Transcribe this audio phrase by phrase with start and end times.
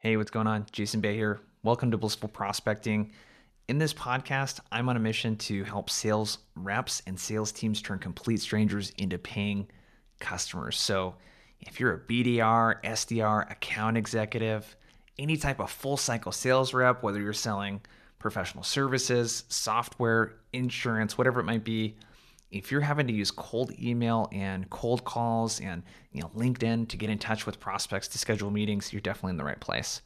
[0.00, 0.64] Hey, what's going on?
[0.70, 1.40] Jason Bay here.
[1.64, 3.10] Welcome to Blissful Prospecting.
[3.66, 7.98] In this podcast, I'm on a mission to help sales reps and sales teams turn
[7.98, 9.66] complete strangers into paying
[10.20, 10.78] customers.
[10.78, 11.16] So,
[11.58, 14.76] if you're a BDR, SDR, account executive,
[15.18, 17.80] any type of full cycle sales rep, whether you're selling
[18.20, 21.96] professional services, software, insurance, whatever it might be,
[22.50, 26.96] if you're having to use cold email and cold calls and you know LinkedIn to
[26.96, 30.02] get in touch with prospects to schedule meetings, you're definitely in the right place.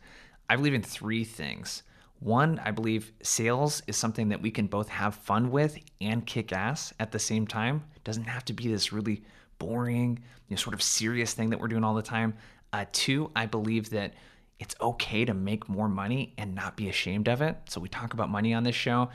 [0.50, 1.82] I believe in three things.
[2.18, 6.52] One, I believe sales is something that we can both have fun with and kick
[6.52, 7.84] ass at the same time.
[7.96, 9.22] It doesn't have to be this really
[9.58, 12.34] boring, you know, sort of serious thing that we're doing all the time.
[12.72, 14.14] Uh, two, I believe that
[14.60, 17.56] it's okay to make more money and not be ashamed of it.
[17.68, 19.10] So we talk about money on this show.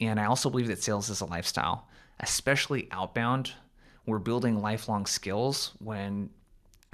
[0.00, 1.88] And I also believe that sales is a lifestyle
[2.22, 3.52] especially outbound,
[4.06, 6.30] we're building lifelong skills when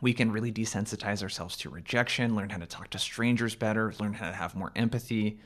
[0.01, 4.15] we can really desensitize ourselves to rejection, learn how to talk to strangers better, learn
[4.15, 5.41] how to have more empathy,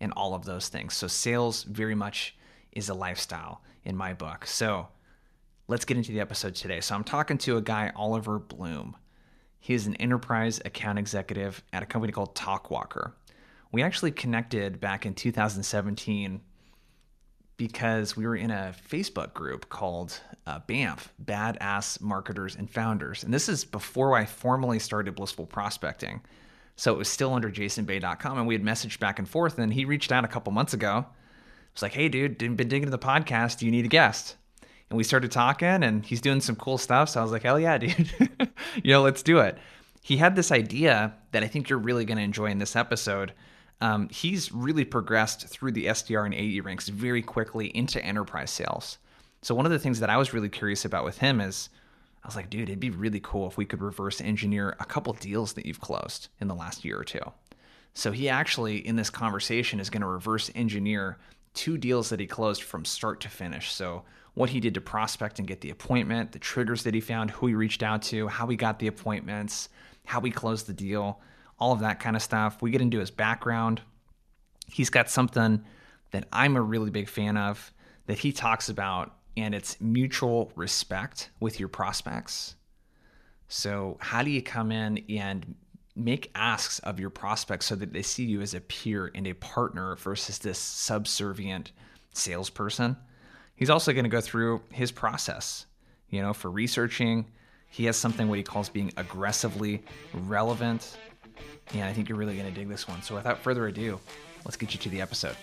[0.00, 0.94] and all of those things.
[0.94, 2.36] So, sales very much
[2.72, 4.46] is a lifestyle in my book.
[4.46, 4.88] So,
[5.66, 6.80] let's get into the episode today.
[6.80, 8.96] So, I'm talking to a guy, Oliver Bloom.
[9.60, 13.12] He is an enterprise account executive at a company called Talkwalker.
[13.72, 16.40] We actually connected back in 2017
[17.58, 23.24] because we were in a Facebook group called uh, BAMF, Badass Marketers and Founders.
[23.24, 26.22] And this is before I formally started Blissful Prospecting.
[26.76, 28.38] So it was still under jasonbay.com.
[28.38, 29.58] And we had messaged back and forth.
[29.58, 30.98] And he reached out a couple months ago.
[31.00, 33.58] It was like, hey, dude, been digging the podcast.
[33.58, 34.36] Do you need a guest?
[34.88, 37.10] And we started talking, and he's doing some cool stuff.
[37.10, 38.10] So I was like, hell yeah, dude.
[38.82, 39.58] you know, let's do it.
[40.00, 43.34] He had this idea that I think you're really going to enjoy in this episode
[43.80, 48.98] um, he's really progressed through the SDR and AE ranks very quickly into enterprise sales.
[49.42, 51.68] So one of the things that I was really curious about with him is
[52.24, 55.12] I was like, dude, it'd be really cool if we could reverse engineer a couple
[55.12, 57.20] deals that you've closed in the last year or two.
[57.94, 61.18] So he actually in this conversation is going to reverse engineer
[61.54, 63.72] two deals that he closed from start to finish.
[63.72, 64.02] So
[64.34, 67.46] what he did to prospect and get the appointment, the triggers that he found, who
[67.46, 69.68] he reached out to, how he got the appointments,
[70.04, 71.20] how he closed the deal
[71.58, 72.62] all of that kind of stuff.
[72.62, 73.80] We get into his background.
[74.66, 75.64] He's got something
[76.10, 77.72] that I'm a really big fan of
[78.06, 82.54] that he talks about, and it's mutual respect with your prospects.
[83.48, 85.54] So, how do you come in and
[85.96, 89.34] make asks of your prospects so that they see you as a peer and a
[89.34, 91.72] partner versus this subservient
[92.12, 92.96] salesperson?
[93.56, 95.66] He's also going to go through his process,
[96.10, 97.26] you know, for researching.
[97.70, 99.82] He has something what he calls being aggressively
[100.14, 100.96] relevant
[101.74, 103.02] and I think you're really going to dig this one.
[103.02, 104.00] So without further ado,
[104.44, 105.36] let's get you to the episode.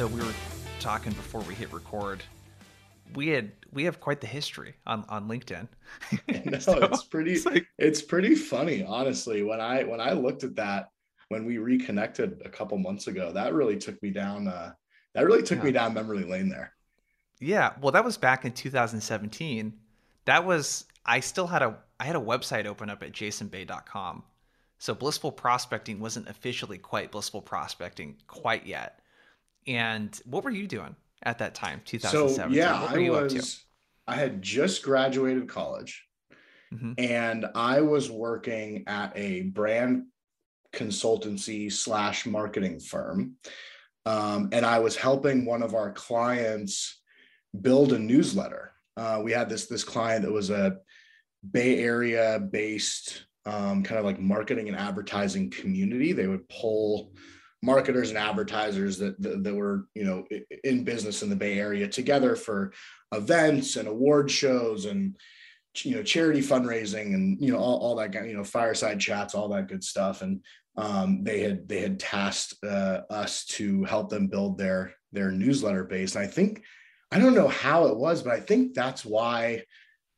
[0.00, 0.32] So we were
[0.78, 2.22] talking before we hit record.
[3.14, 5.68] We had we have quite the history on on LinkedIn.
[6.50, 9.42] no, so, it's pretty it's, like, it's pretty funny, honestly.
[9.42, 10.88] When I when I looked at that,
[11.30, 14.48] when we reconnected a couple months ago, that really took me down.
[14.48, 14.72] Uh,
[15.14, 15.64] that really took yeah.
[15.64, 16.74] me down memory lane there.
[17.38, 19.72] Yeah, well, that was back in 2017.
[20.26, 24.24] That was I still had a I had a website open up at jasonbay.com.
[24.78, 29.00] So blissful prospecting wasn't officially quite blissful prospecting quite yet.
[29.66, 32.34] And what were you doing at that time, 2017?
[32.34, 33.64] So yeah, I was.
[34.08, 36.04] I had just graduated college,
[36.74, 36.94] mm-hmm.
[36.98, 40.06] and I was working at a brand
[40.72, 43.36] consultancy slash marketing firm.
[44.06, 47.00] Um, and I was helping one of our clients
[47.60, 48.72] build a newsletter.
[48.96, 50.78] Uh, we had this this client that was a
[51.52, 56.12] Bay Area based um, kind of like marketing and advertising community.
[56.12, 57.12] They would pull
[57.62, 60.24] marketers and advertisers that, that, that were you know
[60.64, 62.72] in business in the Bay Area together for
[63.12, 65.16] events and award shows and
[65.82, 69.48] you know charity fundraising and you know all, all that you know fireside chats all
[69.48, 70.40] that good stuff and
[70.76, 75.84] um, they had they had tasked uh, us to help them build their their newsletter
[75.84, 76.14] base.
[76.14, 76.62] And I think
[77.10, 79.64] I don't know how it was, but I think that's why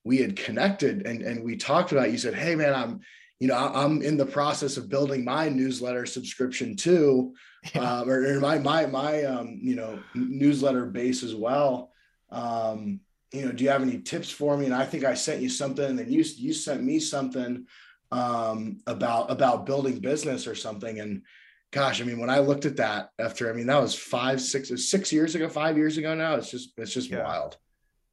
[0.05, 2.11] we had connected and and we talked about.
[2.11, 3.01] You said, "Hey, man, I'm."
[3.41, 7.35] You know, I'm in the process of building my newsletter subscription too,
[7.75, 7.99] yeah.
[7.99, 11.91] um, or, or, my my my um, you know newsletter base as well.
[12.31, 13.01] Um,
[13.33, 14.67] you know, do you have any tips for me?
[14.67, 17.67] And I think I sent you something, and then you you sent me something
[18.11, 21.01] um, about about building business or something.
[21.01, 21.23] And
[21.71, 24.71] gosh, I mean, when I looked at that after, I mean, that was five, six,
[24.89, 26.35] six years ago, five years ago now.
[26.35, 27.25] It's just it's just yeah.
[27.25, 27.57] wild.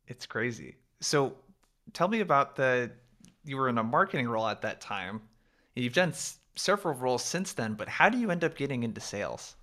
[0.07, 0.77] It's crazy.
[1.01, 1.35] So
[1.93, 2.91] tell me about the
[3.43, 5.21] you were in a marketing role at that time.
[5.75, 6.13] You've done
[6.55, 9.55] several roles since then, but how do you end up getting into sales?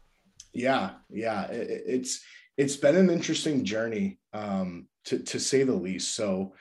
[0.52, 2.25] Yeah, yeah, it, it's
[2.56, 6.14] it's been an interesting journey, um, to to say the least.
[6.14, 6.55] So,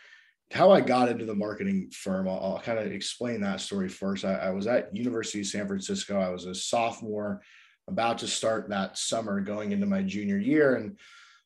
[0.52, 4.26] how I got into the marketing firm, I'll, I'll kind of explain that story first.
[4.26, 6.20] I, I was at University of San Francisco.
[6.20, 7.42] I was a sophomore,
[7.88, 10.98] about to start that summer, going into my junior year, and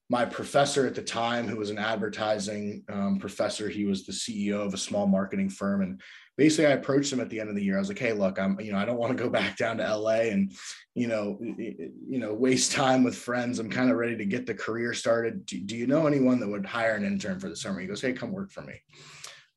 [0.09, 4.65] my professor at the time, who was an advertising um, professor, he was the CEO
[4.65, 6.01] of a small marketing firm, and
[6.39, 7.75] basically I approached him at the end of the year.
[7.75, 9.77] I was like, "Hey, look, I'm you know I don't want to go back down
[9.77, 10.53] to LA and
[10.95, 13.59] you know you know waste time with friends.
[13.59, 15.45] I'm kind of ready to get the career started.
[15.45, 18.01] Do, do, you know anyone that would hire an intern for the summer?" He goes,
[18.01, 18.81] "Hey, come work for me."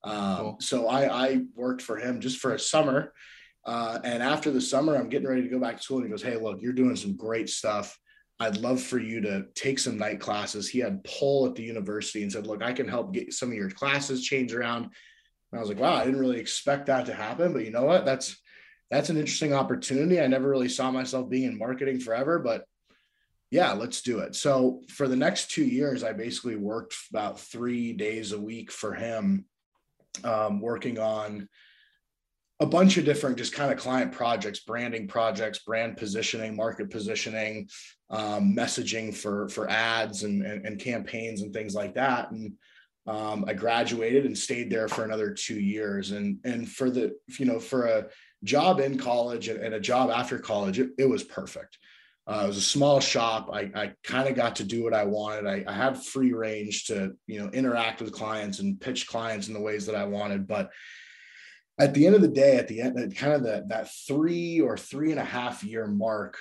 [0.05, 0.57] Um, cool.
[0.61, 3.13] So I, I worked for him just for a summer.
[3.65, 5.99] Uh, and after the summer, I'm getting ready to go back to school.
[5.99, 7.97] And he goes, Hey, look, you're doing some great stuff.
[8.41, 10.69] I'd love for you to take some night classes.
[10.69, 13.55] He had pull at the university and said, Look, I can help get some of
[13.55, 14.91] your classes changed around.
[15.53, 17.53] And I was like, wow, I didn't really expect that to happen.
[17.53, 18.05] But you know what?
[18.05, 18.37] That's
[18.91, 20.21] that's an interesting opportunity.
[20.21, 22.65] I never really saw myself being in marketing forever, but
[23.51, 24.35] yeah, let's do it.
[24.35, 28.95] So for the next two years, I basically worked about three days a week for
[28.95, 29.45] him,
[30.25, 31.49] um, working on
[32.61, 37.69] a bunch of different just kind of client projects, branding projects, brand positioning, market positioning,
[38.09, 42.31] um, messaging for for ads and, and, and campaigns and things like that.
[42.31, 42.55] And
[43.07, 46.13] um, I graduated and stayed there for another two years.
[46.13, 48.07] And and for the you know for a
[48.45, 51.79] job in college and, and a job after college, it, it was perfect.
[52.27, 53.51] Uh, it was a small shop.
[53.53, 55.47] I, I kind of got to do what I wanted.
[55.47, 59.55] I, I had free range to you know interact with clients and pitch clients in
[59.55, 60.47] the ways that I wanted.
[60.47, 60.71] But
[61.81, 64.77] at the end of the day, at the end, kind of the, that three or
[64.77, 66.37] three and a half year mark,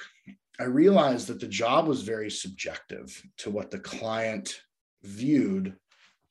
[0.60, 4.62] I realized that the job was very subjective to what the client
[5.02, 5.76] viewed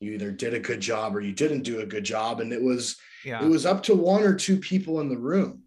[0.00, 2.41] you either did a good job or you didn't do a good job.
[2.41, 3.44] And it was yeah.
[3.44, 5.62] it was up to one or two people in the room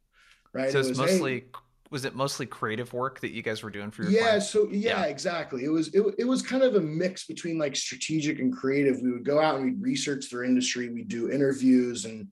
[0.54, 0.72] right?
[0.72, 1.46] So it was mostly hey,
[1.90, 4.50] was it mostly creative work that you guys were doing for your yeah clients?
[4.50, 5.66] so yeah, yeah, exactly.
[5.66, 9.02] It was it, it was kind of a mix between like strategic and creative.
[9.02, 10.90] We would go out and we'd research their industry.
[10.90, 12.28] We'd do interviews and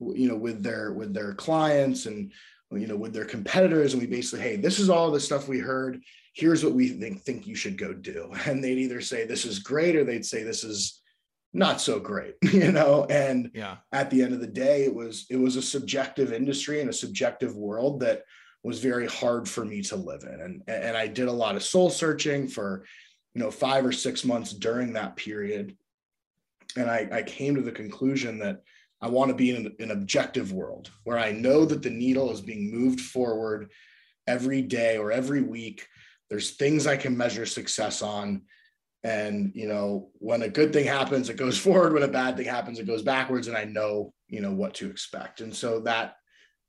[0.00, 2.32] you know with their with their clients and
[2.70, 3.92] you know with their competitors.
[3.92, 6.00] And we basically hey this is all the stuff we heard.
[6.34, 8.32] Here's what we think think you should go do.
[8.46, 10.97] And they'd either say this is great or they'd say this is
[11.52, 13.06] not so great you know?
[13.08, 13.76] And yeah.
[13.92, 16.94] at the end of the day it was it was a subjective industry and a
[16.94, 18.24] subjective world that
[18.62, 20.40] was very hard for me to live in.
[20.40, 22.84] And and i did a lot of soul searching for
[23.34, 25.76] you know five or six months during that period.
[26.76, 28.62] And i i came to the conclusion that
[29.00, 32.40] i want to be in an objective world where i know that the needle is
[32.40, 33.70] being moved forward
[34.26, 35.86] every day or every week.
[36.28, 38.42] There's things i can measure success on
[39.08, 41.92] and you know when a good thing happens it goes forward.
[41.92, 43.48] When a bad thing happens it goes backwards.
[43.48, 45.40] And i know you know what to expect.
[45.40, 46.16] And so that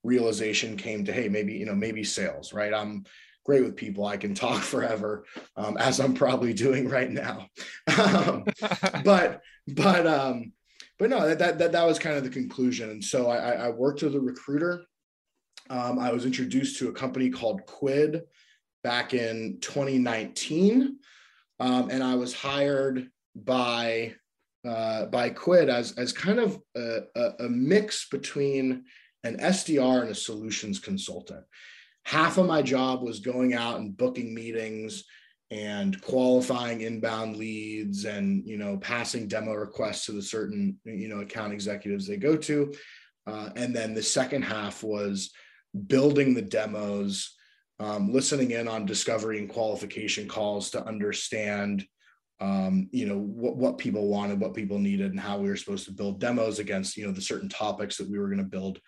[0.03, 2.73] realization came to hey maybe you know maybe sales right?
[2.73, 3.05] I'm
[3.45, 4.05] great with people.
[4.05, 5.25] I can talk forever
[5.55, 7.47] um, as i'm probably doing right now.
[7.97, 8.45] Um,
[9.03, 10.53] but but um
[10.97, 12.89] but no that, that that was kind of the conclusion.
[12.89, 14.85] And so i i worked as a recruiter.
[15.69, 18.23] Um, i was introduced to a company called quid
[18.83, 20.99] back in 2019
[21.59, 24.13] um, and I was hired by
[24.67, 28.83] uh, by Quid as as kind of a, a, a mix between
[29.23, 31.43] an SDR and a solutions consultant.
[32.03, 35.03] Half of my job was going out and booking meetings
[35.51, 41.21] and qualifying inbound leads and you know passing demo requests to the certain you know
[41.21, 42.71] account executives they go to
[43.25, 45.31] uh, and then the second half was
[45.87, 47.35] building the demos
[47.79, 51.85] um, listening in on discovery and qualification calls to understand
[52.41, 55.85] um, you know what, what people wanted what people needed and how we were supposed
[55.85, 58.79] to build demos against you know the certain topics that we were going to build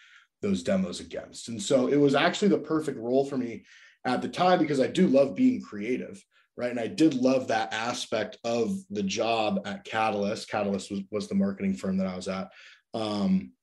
[0.42, 1.50] those demos against.
[1.50, 3.64] And so it was actually the perfect role for me
[4.06, 6.24] at the time because i do love being creative
[6.58, 6.72] right?
[6.72, 10.50] And i did love that aspect of the job at catalyst.
[10.50, 12.52] Catalyst was, was the marketing firm that i was at.
[12.94, 13.54] Um,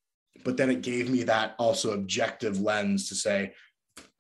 [0.45, 3.53] but then it gave me that also objective lens to say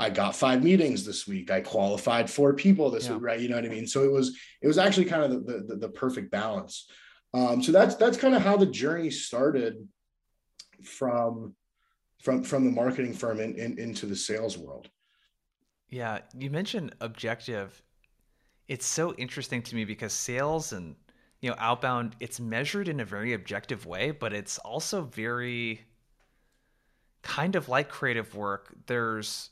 [0.00, 1.50] I got five meetings this week.
[1.50, 3.14] I qualified four people this yeah.
[3.14, 3.40] week, right?
[3.40, 3.86] You know what I mean?
[3.86, 6.88] So it was it was actually kind of the the, the perfect balance.
[7.34, 9.86] Um, so that's that's kind of how the journey started
[10.84, 11.54] from
[12.22, 14.88] from from the marketing firm in, in, into the sales world.
[15.88, 17.82] Yeah, you mentioned objective.
[18.68, 20.94] It's so interesting to me because sales and
[21.40, 25.80] you know outbound it's measured in a very objective way, but it's also very
[27.22, 28.74] kind of like creative work.
[28.86, 29.50] There's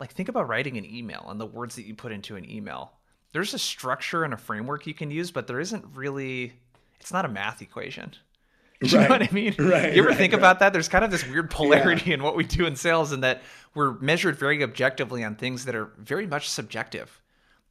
[0.00, 2.92] like think about writing an email and the words that you put into an email.
[3.32, 6.54] There's a structure and a framework you can use, but there isn't really
[7.00, 8.12] it's not a math equation.
[8.82, 9.08] you right.
[9.08, 9.54] know what I mean?
[9.58, 9.92] Right.
[9.94, 10.72] You ever right, think about that?
[10.72, 12.14] There's kind of this weird polarity yeah.
[12.14, 13.42] in what we do in sales and that
[13.74, 17.20] we're measured very objectively on things that are very much subjective.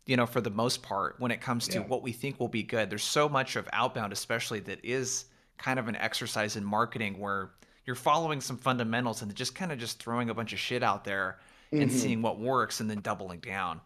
[0.06, 1.86] you know, for the most part, when it comes to Yeah.
[1.86, 2.90] what we think will be good.
[2.90, 5.26] There's so much of outbound, especially that is
[5.60, 7.52] kind of an exercise in marketing where
[7.86, 11.04] you're following some fundamentals and just kind of just throwing a bunch of shit out
[11.04, 11.38] there
[11.72, 11.92] and Mhm.
[11.92, 13.82] seeing what works and then doubling down,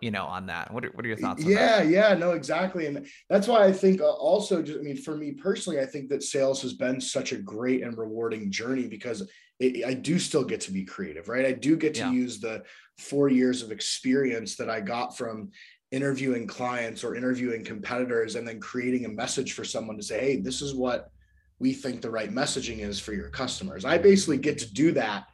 [0.00, 0.72] you know, on that.
[0.72, 1.86] What are, what are your thoughts on that?
[1.86, 5.16] yeah yeah no exactly and that's why i think uh, also just i mean for
[5.16, 9.28] me personally i think that sales has been such a great and rewarding journey because
[9.60, 12.10] it, i do still get to be creative right i do get to Yeah.
[12.10, 12.62] use the
[12.98, 15.50] four years of experience that i got from
[15.90, 20.36] interviewing clients or interviewing competitors and then creating a message for someone to say hey
[20.40, 21.10] this is what
[21.58, 25.24] we think the right messaging is for your customers i basically get to do that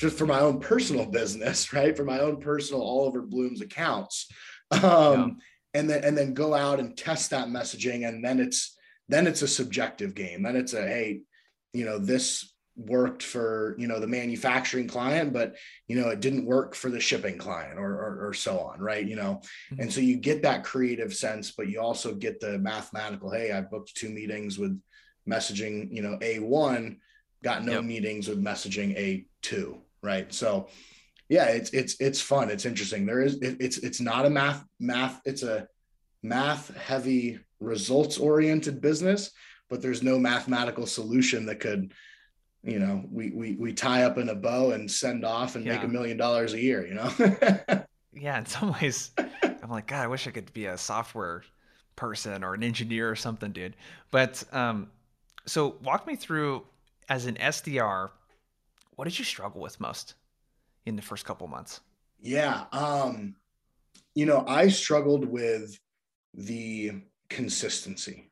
[0.00, 1.96] just for my own personal business right?
[1.96, 4.26] For my own personal oliver bloom's accounts.
[4.70, 5.38] Um,
[5.74, 8.76] and then and then go out and test that messaging and then it's
[9.08, 10.42] then it's a subjective game.
[10.42, 11.20] Then it's a hey
[11.72, 15.54] you know this worked for you know the manufacturing client but
[15.86, 19.06] you know it didn't work for the shipping client or or, or so on right?
[19.06, 19.42] You know?
[19.72, 19.80] Mhm.
[19.80, 23.60] and so you get that creative sense but you also get the mathematical hey i
[23.60, 24.80] booked two meetings with
[25.28, 26.96] messaging you know a1
[27.44, 27.84] got no Yep.
[27.84, 28.96] meetings with messaging
[29.42, 30.32] a2 right?
[30.32, 30.68] So
[31.28, 32.50] yeah it's it's it's fun.
[32.50, 33.06] It's interesting.
[33.06, 35.66] There is it, it's it's not a math math it's a
[36.22, 39.30] math heavy results oriented business
[39.68, 41.92] but there's no mathematical solution that could
[42.62, 45.82] you know we we we tie up in a bow and send off and make
[45.82, 47.84] a million dollars a year you know?
[48.12, 51.42] Yeah, in some ways, I'm like, God, I wish I could be a software
[51.96, 53.76] person or an engineer or something, dude.
[54.10, 54.90] But um,
[55.46, 56.64] so walk me through
[57.08, 58.10] as an SDR,
[59.00, 60.12] what did you struggle with most
[60.84, 61.80] in the first couple months?
[62.20, 63.34] yeah um
[64.14, 65.74] you know i struggled with
[66.34, 66.92] the
[67.30, 68.30] consistency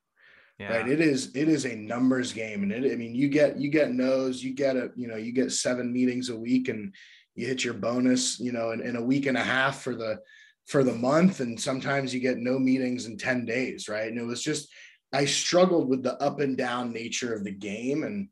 [0.58, 0.74] Yeah.
[0.74, 3.70] right it is it is a numbers game and it i mean you get you
[3.70, 6.94] get no's you get a you know you get seven meetings a week and
[7.34, 10.18] you hit your bonus you know in, in a week and a half for the
[10.66, 14.26] for the month and sometimes you get no meetings in 10 days right and it
[14.32, 14.68] was just
[15.14, 18.28] i struggled with the up and down nature of the game and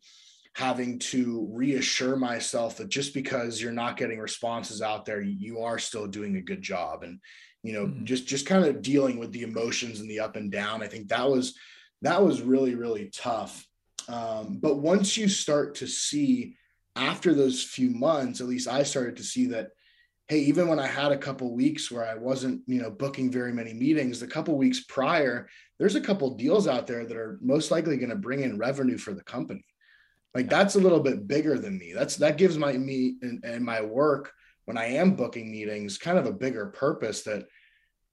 [0.57, 5.79] having to reassure myself that just because you're not getting responses out there you are
[5.79, 7.03] still doing a good job.
[7.03, 7.21] And
[7.63, 8.05] you know Mhm.
[8.05, 11.09] just just kind of dealing with the emotions and the up and down i think
[11.09, 11.55] that was
[12.03, 13.67] that was really really tough.
[14.09, 16.57] Um, but once you start to see
[16.95, 19.71] after those few months at least i started to see that
[20.29, 23.53] hey even when i had a couple weeks where i wasn't you know booking very
[23.53, 25.49] many meetings the couple weeks prior
[25.79, 28.97] there's a couple deals out there that are most likely going to bring in revenue
[28.99, 29.65] for the company
[30.37, 31.95] like that's a little bit bigger than me.
[31.95, 34.33] That's that gives my me and, and my work
[34.67, 37.47] when i am booking meetings kind of a bigger purpose that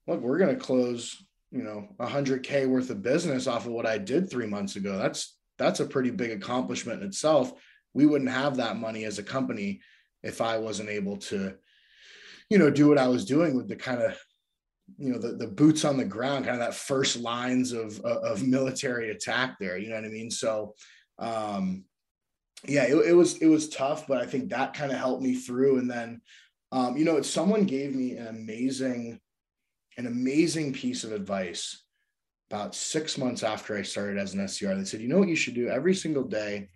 [0.06, 3.98] look we're going to close you know 100k worth of business off of what i
[3.98, 4.96] did three months ago.
[4.96, 7.52] That's that's a pretty big accomplishment in itself.
[7.92, 9.82] We wouldn't have that money as a company
[10.22, 11.54] if i wasn't able to
[12.48, 14.18] you know do what i was doing with the kind of
[14.98, 18.46] you know the, the boots on the ground kind of that first lines of of
[18.46, 19.76] military attack there.
[19.76, 20.30] You know what i mean?
[20.30, 20.74] So
[21.18, 21.84] um
[22.66, 25.34] yeah it, it was it was tough but i think that kind of helped me
[25.34, 26.20] through and then
[26.72, 29.20] um you know someone gave me an amazing
[29.96, 31.82] an amazing piece of advice
[32.50, 34.76] about six months after i started as an SDR.
[34.76, 36.68] they said you know what you should do every single day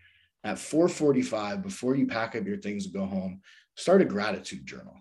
[0.45, 3.41] at 4.45 before you pack up your things and go home
[3.77, 4.95] start a gratitude journal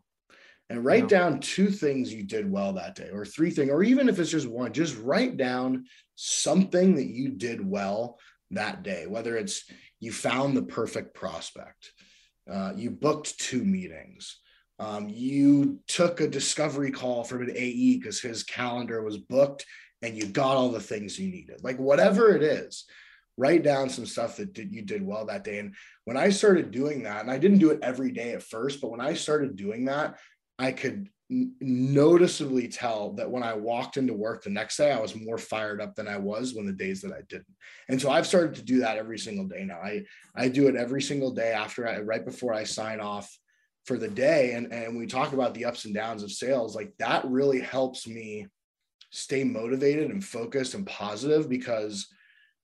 [0.69, 1.19] and write Yeah.
[1.19, 4.31] down two things you did well that day or three things or even if it's
[4.31, 8.19] just one just write down something that you did well
[8.51, 9.63] that day whether it's
[9.99, 11.91] you found the perfect prospect.
[12.51, 14.39] Uh, you booked two meetings.
[14.79, 19.65] Um, you took a discovery call from an ae because his calendar was booked
[20.01, 21.63] and you got all the things you needed.
[21.63, 22.85] Like whatever it is
[23.39, 25.59] write down some stuff that did, you did well that day.
[25.59, 25.75] And
[26.05, 28.89] when i started doing that and i didn't do it every day at first but
[28.89, 30.17] when i started doing that
[30.59, 35.15] I could noticeably tell that when I walked into work the next day, I was
[35.15, 37.53] more fired up than I was when the days that I didn't.
[37.89, 39.79] And so I've started to do that every single day now.
[39.79, 40.05] I
[40.35, 43.29] I do it every single day after I right before I sign off
[43.85, 44.53] for the day.
[44.53, 48.07] And and we talk about the ups and downs of sales, like that really helps
[48.07, 48.47] me
[49.11, 52.07] stay motivated and focused and positive because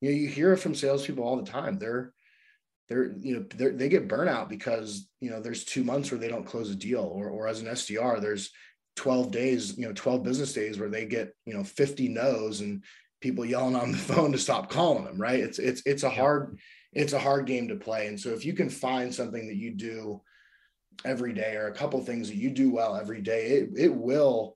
[0.01, 1.77] you know you hear it from salespeople all the time.
[1.77, 2.13] They're
[2.89, 6.27] they're you know they're, they get burnout because you know there's two months where they
[6.27, 8.51] don't close a deal or or as an SDR there's
[8.95, 12.83] 12 days you know 12 business days where they get you know 50 no's and
[13.21, 15.39] people yelling on the phone to stop calling them right?
[15.39, 16.59] It's it's it's a hard
[16.91, 18.07] it's a hard game to play.
[18.07, 20.21] And so if you can find something that you do
[21.05, 24.55] every day or a couple things that you do well every day it, it will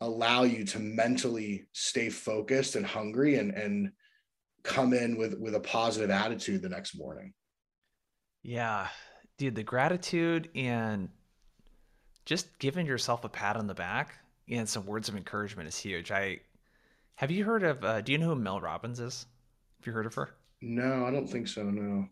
[0.00, 3.90] allow you to mentally stay focused and hungry and and
[4.62, 7.32] come in with with a positive attitude the next morning
[8.46, 8.86] Yeah,
[9.38, 11.08] dude, the gratitude and
[12.24, 16.12] just giving yourself a pat on the back and some words of encouragement is huge.
[16.12, 16.38] I
[17.16, 17.82] have you heard of?
[17.82, 19.26] Uh, do you know who Mel Robbins is?
[19.80, 20.36] Have you heard of her?
[20.60, 21.64] No, I don't think so.
[21.64, 22.06] No.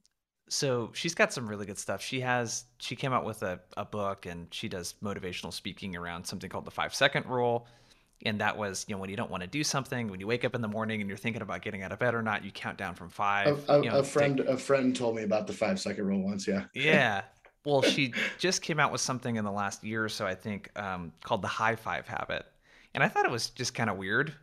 [0.49, 2.03] So she's got some really good stuff.
[2.03, 6.25] She has she came out with a, a book and she does motivational speaking around
[6.25, 7.69] something called the five second rule.
[8.25, 10.45] And that was, you know, when you don't want to do something, when you wake
[10.45, 12.51] up in the morning and you're thinking about getting out of bed or not, you
[12.51, 13.69] count down from five.
[13.69, 14.47] A, a, you know, a friend, take...
[14.47, 16.47] a friend told me about the five second rule once.
[16.49, 16.65] Yeah.
[16.75, 17.23] Yeah.
[17.65, 20.71] Well, she just came out with something in the last year or so, I think,
[20.79, 22.45] um, called the high five habit.
[22.93, 24.35] And I thought it was just kind of weird.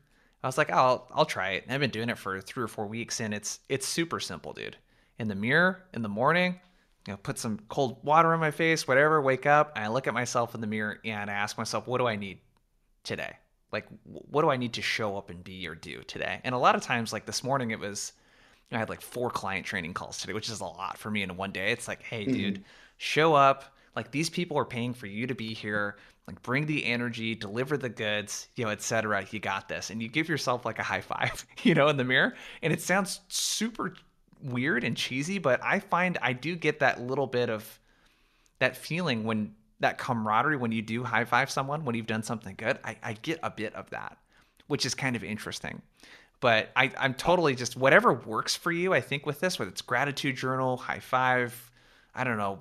[0.43, 1.63] I was like, oh, I'll, I'll try it.
[1.63, 4.53] And I've been doing it for three or four weeks, and it's it's super simple,
[4.53, 4.75] dude.
[5.19, 6.59] In the mirror in the morning,
[7.07, 9.21] you know, put some cold water on my face, whatever.
[9.21, 12.00] Wake up, and I look at myself in the mirror, and I ask myself, what
[12.00, 12.39] do I need
[13.03, 13.33] today?
[13.71, 16.41] Like, what do I need to show up and be or do today?
[16.43, 18.13] And a lot of times, like this morning, it was
[18.71, 21.35] I had like four client training calls today, which is a lot for me in
[21.35, 21.71] one day.
[21.71, 22.33] It's like, hey, mm-hmm.
[22.33, 22.63] dude,
[22.97, 23.75] show up.
[23.95, 25.97] Like these people are paying for you to be here.
[26.27, 29.25] Like bring the energy, deliver the goods, you know, etc.
[29.31, 32.03] You got this, and you give yourself like a high five, you know, in the
[32.03, 32.35] mirror.
[32.61, 33.93] And it sounds super
[34.41, 37.79] weird and cheesy, but I find I do get that little bit of
[38.59, 42.55] that feeling when that camaraderie when you do high five someone when you've done something
[42.57, 42.79] good.
[42.83, 44.17] I, I get a bit of that,
[44.67, 45.81] which is kind of interesting
[46.41, 48.93] but I, I'm totally just whatever works for you.
[48.93, 51.71] I think with this, whether it's gratitude journal, high five,
[52.13, 52.59] I don't know,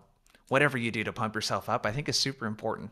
[0.48, 2.90] whatever you do to pump yourself up, I think is super important.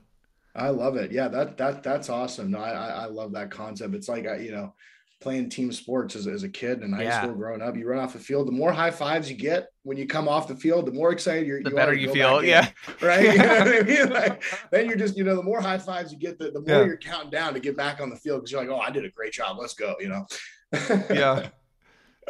[0.57, 1.13] I love it.
[1.13, 2.51] Yeah, that that that's awesome.
[2.51, 3.95] No, I I love that concept.
[3.95, 4.73] It's like you know,
[5.21, 7.23] playing team sports as, as a kid and high yeah.
[7.23, 7.77] school growing up.
[7.77, 10.47] You run off the field, the more high fives you get when you come off
[10.47, 11.63] the field, the more excited you're.
[11.63, 12.71] The you better you feel, yeah.
[13.01, 13.23] In, right.
[13.23, 14.11] you know I mean?
[14.13, 16.81] like, then you're just, you know, the more high fives you get, the, the more
[16.81, 16.85] yeah.
[16.85, 19.05] you're counting down to get back on the field because you're like, oh, I did
[19.05, 19.57] a great job.
[19.59, 19.97] Let's go.
[19.99, 20.27] You know.
[21.11, 21.49] yeah.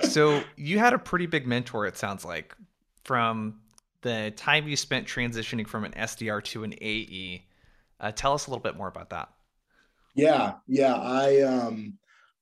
[0.02, 1.86] So you had a pretty big mentor.
[1.86, 2.54] It sounds like
[3.04, 3.60] from
[4.02, 7.44] the time you spent transitioning from an SDR to an AE.
[8.00, 9.28] Uh, tell us a little bit more about that.
[10.14, 10.94] Yeah, yeah.
[10.94, 11.98] I um,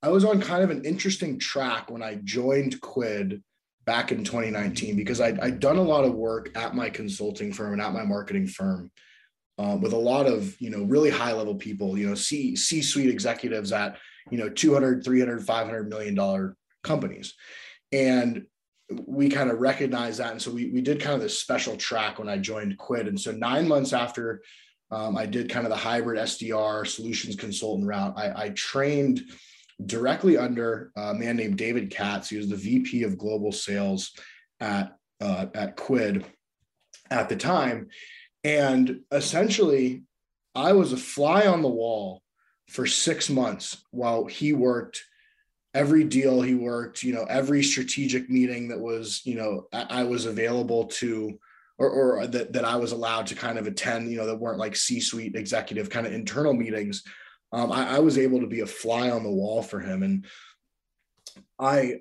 [0.07, 3.43] I was on kind of an interesting track when I joined Quid
[3.87, 7.73] back in 2019 because I'd, I'd done a lot of work at my consulting firm
[7.73, 8.93] and at my marketing firm
[9.59, 12.83] um, with a lot of you know really high level people you know c c
[12.83, 13.97] suite executives at
[14.31, 17.35] you know 200 300 500 million dollar companies.
[17.91, 18.47] And
[19.09, 20.31] we kind of recognized that.
[20.31, 23.09] And so we, we did kind of this special track when i joined quid.
[23.09, 24.41] And so nine months after
[24.93, 29.23] um, i did kind of the hybrid sdr solutions consultant route i, I trained
[29.85, 34.13] directly under a man named david katz he was the vp of global sales
[34.61, 36.25] at uh, at quid
[37.11, 37.89] at the time
[38.43, 40.03] and essentially
[40.55, 42.23] i was a fly on the wall
[42.69, 45.03] for six months while he worked
[45.77, 50.03] every deal he worked, you know, every strategic meeting that was, you know, I, I
[50.05, 51.39] was available to,
[51.77, 54.59] or, or that, that I was allowed to kind of attend, you know, that weren't
[54.59, 57.03] like C-suite executive kind of internal meetings.
[57.57, 60.03] Um, I, I was able to be a fly on the wall for him.
[60.03, 60.27] And
[61.59, 62.01] I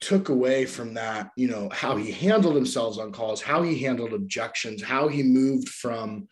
[0.00, 4.12] took away from that, you know, how he handled himself on calls, how he handled
[4.12, 6.26] objections, how he moved from,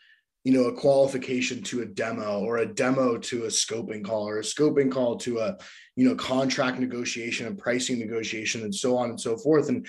[0.45, 4.39] you know a qualification to a demo or a demo to a scoping call or
[4.39, 5.57] a scoping call to a
[5.95, 9.87] you know contract negotiation and pricing negotiation and so on and so forth and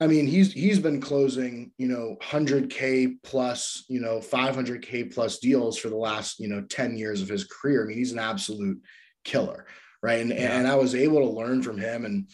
[0.00, 5.78] i mean he's he's been closing you know 100k plus you know 500k plus deals
[5.78, 8.80] for the last you know 10 years of his career i mean he's an absolute
[9.24, 9.66] killer
[10.02, 10.58] right and yeah.
[10.58, 12.28] and i was able to learn from him and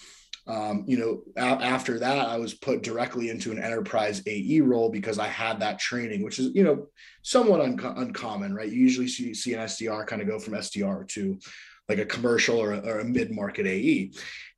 [0.47, 4.91] um, you know, a- after that, I was put directly into an enterprise AE role
[4.91, 6.87] because I had that training, which is, you know,
[7.23, 8.71] somewhat un- uncommon, right?
[8.71, 11.39] You usually see, see an SDR kind of go from SDR to
[11.89, 14.13] like a commercial or a, or a mid market AE.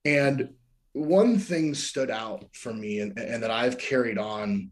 [0.05, 0.51] And
[0.97, 4.71] one thing stood out for me and, and that I've carried on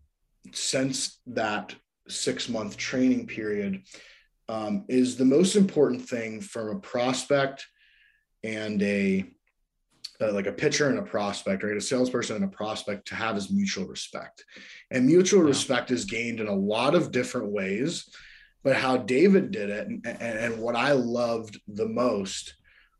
[0.53, 1.75] since that
[2.09, 3.83] six month training period
[4.49, 7.67] um, is the most important thing from a prospect
[8.43, 9.25] and a
[10.21, 11.77] uh, like a pitcher and a prospect, right?
[11.77, 14.45] A salesperson and a prospect to have is mutual respect.
[14.93, 15.49] And mutual yeah.
[15.49, 18.09] respect is gained in a lot of different ways.
[18.63, 22.55] But how David did it, and, and what I loved the most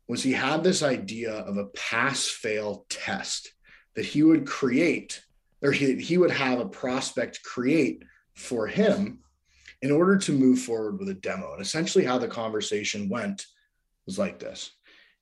[0.07, 3.51] was he had this idea of a pass fail test
[3.95, 5.23] that he would create,
[5.61, 8.03] or he, he would have a prospect create
[8.35, 9.19] for him
[9.81, 11.53] in order to move forward with a demo.
[11.53, 13.45] And essentially, how the conversation went
[14.05, 14.71] was like this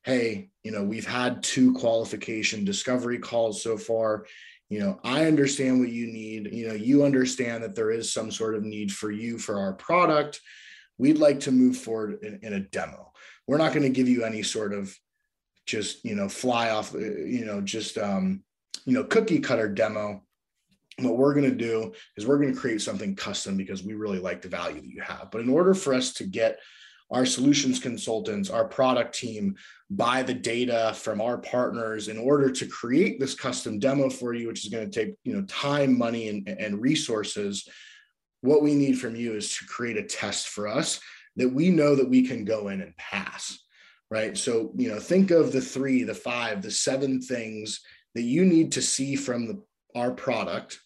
[0.04, 4.26] hey, you know, we've had two qualification discovery calls so far.
[4.70, 6.54] You know, I understand what you need.
[6.54, 9.74] You know, you understand that there is some sort of need for you for our
[9.74, 10.42] product.
[10.98, 13.14] We'd like to move forward in, in a demo.
[13.48, 14.96] We're not going to give you any sort of
[15.66, 18.44] just, you know, fly off, uh, you know, just, um,
[18.86, 20.24] you know, cookie cutter demo.
[21.00, 24.20] What we're going to do is we're going to create something custom because we really
[24.20, 25.30] like the value that you have.
[25.32, 26.60] But in order for us to get
[27.12, 29.56] our solutions consultants, our product team
[29.90, 34.48] buy the data from our partners in order to create this custom demo for you,
[34.48, 37.68] which is going to take you know time, money, and, and resources.
[38.42, 41.00] What we need from you is to create a test for us
[41.38, 43.58] that we know that we can go in and pass.
[44.12, 44.38] Right.
[44.38, 47.82] So, you know, think of the three, the five, the seven things
[48.14, 49.64] that you need to see from the,
[49.96, 50.80] our product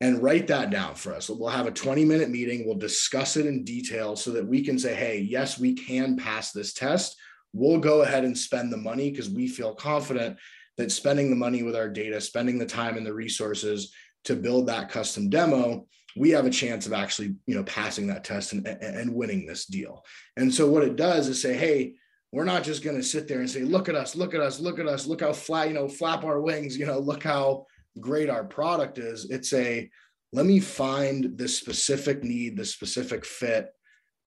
[0.00, 1.30] and write that down for us.
[1.30, 2.66] We'll have a 20 minute meeting.
[2.66, 6.52] We'll discuss it in detail so that we can say, hey, yes, we can pass
[6.52, 7.16] this test.
[7.54, 10.38] We'll go ahead and spend the money because we feel confident
[10.76, 14.66] that spending the money with our data, spending the time and the resources to build
[14.66, 18.66] that custom demo, we have a chance of actually, you know, passing that test and,
[18.66, 20.04] and winning this deal.
[20.36, 21.94] And so what it does is say, hey,
[22.32, 24.58] we're not just going to sit there and say, look at us, look at us,
[24.58, 27.66] look at us, look how flat, you know, flap our wings, you know, look how
[28.00, 29.30] great our product is.
[29.30, 29.88] It's a
[30.32, 33.72] let me find the specific need, the specific fit,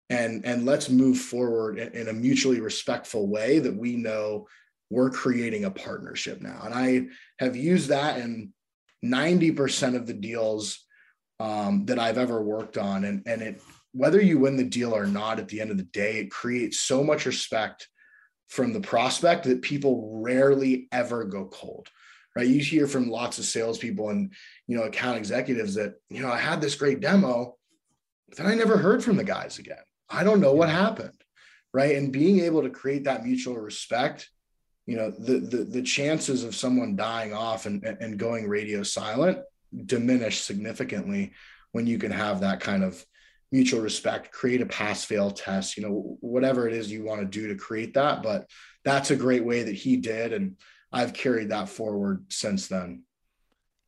[0.10, 4.48] and and let's move forward in, in a mutually respectful way that we know
[4.90, 6.62] we're creating a partnership now.
[6.64, 7.08] And I
[7.40, 8.54] have used that in
[9.04, 10.83] 90% of the deals
[11.44, 13.04] um, that I've ever worked on.
[13.04, 15.84] And, and it, whether you win the deal or not, at the end of the
[15.84, 17.90] day, it creates so much respect
[18.48, 21.90] from the prospect that people rarely ever go cold
[22.36, 22.48] right?
[22.48, 24.34] You hear from lots of salespeople and
[24.66, 27.58] you know account executives that you know I had this great demo,
[28.28, 29.84] but then I never heard from the guys again.
[30.10, 31.22] I don't know what happened,
[31.76, 31.96] right?
[31.96, 34.32] And being able to create that mutual respect,
[34.88, 39.38] you know, the the, the chances of someone dying off and, and going radio silent
[39.86, 41.34] diminish significantly
[41.72, 43.04] when you can have that kind of
[43.52, 47.28] mutual respect create a pass fail test you know whatever it is you want to
[47.28, 48.50] do to create that but
[48.84, 50.56] that's a great way that he did and
[50.94, 53.04] I've carried that forward since then.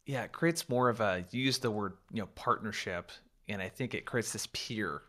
[0.08, 3.12] Yeah, it creates more of a you use the word, you know, partnership,
[3.48, 5.04] and I think it creates this peer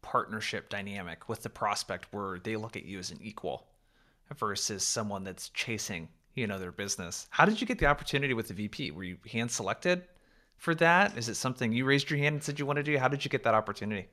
[0.00, 3.66] partnership dynamic with the prospect where they look at you as an equal
[4.36, 7.26] versus someone that's chasing, you know, their business.
[7.30, 8.90] How did you get the opportunity with the VP?
[8.90, 10.02] Were you hand selected
[10.56, 11.16] for that?
[11.16, 12.98] Is it something you raised your hand and said you want to do?
[12.98, 14.08] How did you get that opportunity?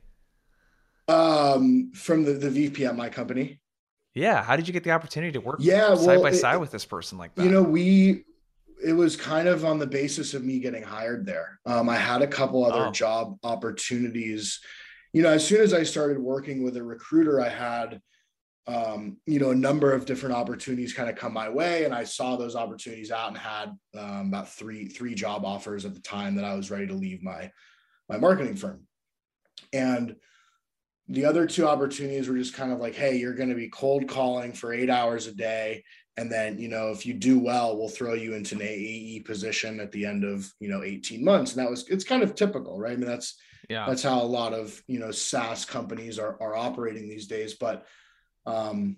[1.08, 3.60] Um, from the, the VP at my company.
[4.14, 4.42] Yeah.
[4.42, 6.70] How did you get the opportunity to work yeah, side well, by it, side with
[6.70, 7.44] this person like that?
[7.44, 8.24] You know, we
[8.84, 11.60] it was kind of on the basis of me getting hired there.
[11.66, 12.90] Um, I had a couple other oh.
[12.90, 14.60] job opportunities.
[15.12, 18.00] You know, as soon as I started working with a recruiter, I had
[18.66, 22.04] um, you know, a number of different opportunities kind of come my way, and I
[22.04, 26.36] saw those opportunities out and had um, about three three job offers at the time
[26.36, 27.50] that I was ready to leave my
[28.08, 28.86] my marketing firm.
[29.72, 30.16] And
[31.08, 34.08] the other two opportunities were just kind of like, hey, you're going to be cold
[34.08, 35.82] calling for eight hours a day.
[36.16, 39.80] And then, you know, if you do well, we'll throw you into an AE position
[39.80, 41.52] at the end of, you know, 18 months.
[41.52, 42.92] And that was, it's kind of typical, right?
[42.92, 43.36] I mean, that's,
[43.68, 47.54] yeah, that's how a lot of, you know, SaaS companies are, are operating these days.
[47.54, 47.86] But,
[48.46, 48.96] um,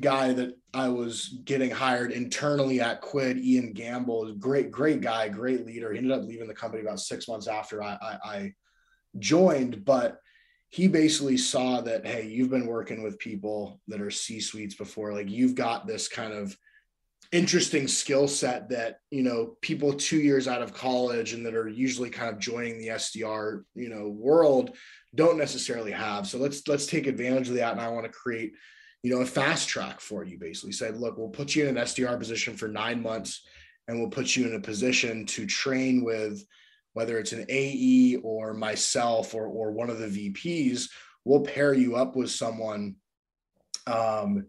[0.00, 5.66] guy that I was getting hired internally at Quid, Ian Gamble, great, great guy, great
[5.66, 5.92] leader.
[5.92, 8.54] He ended up leaving the company about six months after I, I, I
[9.18, 10.18] joined, but
[10.70, 15.12] he basically saw that, hey, you've been working with people that are C suites before.
[15.12, 16.56] Like you've got this kind of
[17.30, 21.68] interesting skill set that, you know, people two years out of college and that are
[21.68, 24.74] usually kind of joining the SDR, you know, world
[25.14, 26.26] don't necessarily have.
[26.26, 27.72] So let's let's take advantage of that.
[27.72, 28.52] And I want to create,
[29.02, 30.72] you know, a fast track for you, basically.
[30.72, 33.42] Said, look, we'll put you in an SDR position for nine months
[33.88, 36.44] and we'll put you in a position to train with
[36.94, 40.88] whether it's an AE or myself or, or one of the VPs,
[41.24, 42.96] we'll pair you up with someone
[43.86, 44.46] um,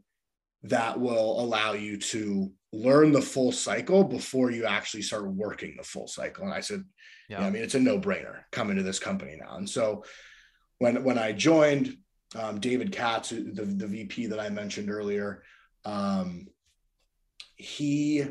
[0.63, 5.83] that will allow you to learn the full cycle before you actually start working the
[5.83, 6.43] full cycle.
[6.43, 6.83] And I said,
[7.29, 9.55] yeah, yeah I mean, it's a no brainer coming to this company now.
[9.55, 10.03] And so
[10.79, 11.97] when, when I joined,
[12.35, 15.43] um, David Katz, the, the VP that I mentioned earlier,
[15.85, 16.47] um,
[17.55, 18.25] he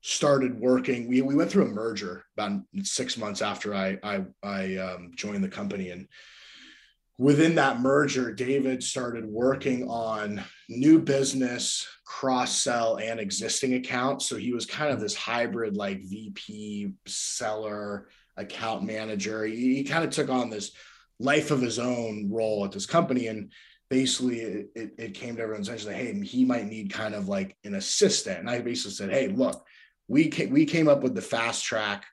[0.00, 1.08] started working.
[1.08, 5.42] We, we went through a merger about six months after I I, I um, joined
[5.42, 6.08] the company, and
[7.18, 14.28] within that merger, David started working on new business, cross sell, and existing accounts.
[14.28, 19.44] So he was kind of this hybrid, like VP, seller, account manager.
[19.44, 20.72] He, he kind of took on this
[21.18, 23.52] life of his own role at this company, and
[23.88, 27.28] basically it, it, it came to everyone's attention that hey he might need kind of
[27.28, 29.64] like an assistant and i basically said hey look
[30.08, 32.04] we we came up with the fast track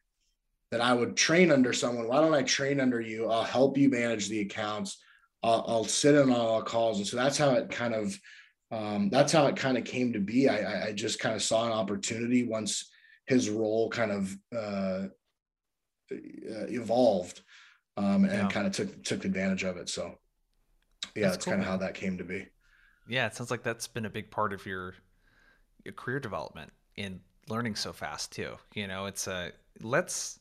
[0.73, 2.07] that I would train under someone.
[2.07, 3.29] Why don't I train under you?
[3.29, 4.97] I'll help you manage the accounts.
[5.43, 6.97] I'll, I'll sit in on all calls.
[6.97, 8.19] And so that's how it kind of,
[8.71, 10.49] um, that's how it kind of came to be.
[10.49, 12.89] I, I just kind of saw an opportunity once
[13.27, 15.07] his role kind of uh,
[16.11, 17.41] uh evolved
[17.97, 18.47] um, and yeah.
[18.49, 19.89] kind of took, took advantage of it.
[19.89, 20.17] So
[21.15, 22.47] yeah, that's, that's kind of how that came to be.
[23.08, 24.95] Yeah, it sounds like that's been a big part of your,
[25.84, 28.56] your career development in learning so fast too.
[28.73, 29.51] You know, it's a
[29.82, 30.39] let's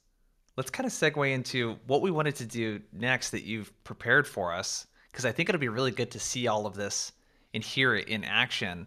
[0.57, 4.53] let's kind of segue into what we wanted to do next that you've prepared for
[4.53, 7.13] us because I think it'll be really good to see all of this
[7.55, 8.87] and hear it in action.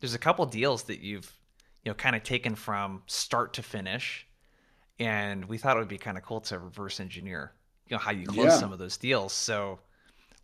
[0.00, 1.30] There's a couple deals that you've
[1.84, 4.26] you know kind of taken from start to finish,
[4.98, 7.52] and we thought it would be kind of cool to reverse engineer
[7.92, 8.56] you know how you close yeah.
[8.56, 9.34] some of those deals.
[9.34, 9.78] So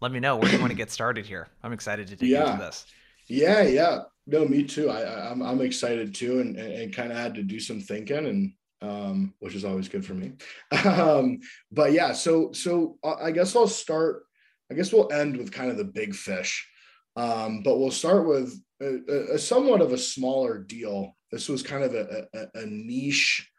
[0.02, 1.48] let me know where you want to get started here.
[1.62, 2.52] I'm excited to dig yeah.
[2.52, 2.84] into this.
[3.26, 4.00] Yeah, yeah.
[4.26, 4.90] No, me too.
[4.90, 8.52] I, I'm I'm excited too, and and kind of had to do some thinking, and
[8.82, 10.32] um, which is always good for me.
[10.84, 11.38] um,
[11.72, 14.24] but yeah, so so I guess I'll start.
[14.70, 16.68] I guess we'll end with kind of the big fish,
[17.16, 21.16] um, but we'll start with a, a, somewhat of a smaller deal.
[21.32, 23.50] This was kind of a, a, a niche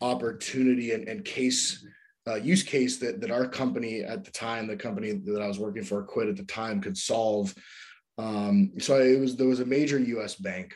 [0.00, 1.84] opportunity and, and case
[2.26, 5.58] uh, use case that that our company at the time, the company that I was
[5.58, 7.54] working for, Quid at the time, could solve.
[8.18, 10.34] Um, so it was there was a major U.S.
[10.34, 10.74] bank.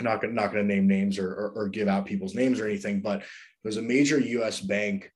[0.00, 3.00] Not gonna not gonna name names or, or, or give out people's names or anything,
[3.00, 3.26] but it
[3.64, 4.60] was a major U.S.
[4.60, 5.10] bank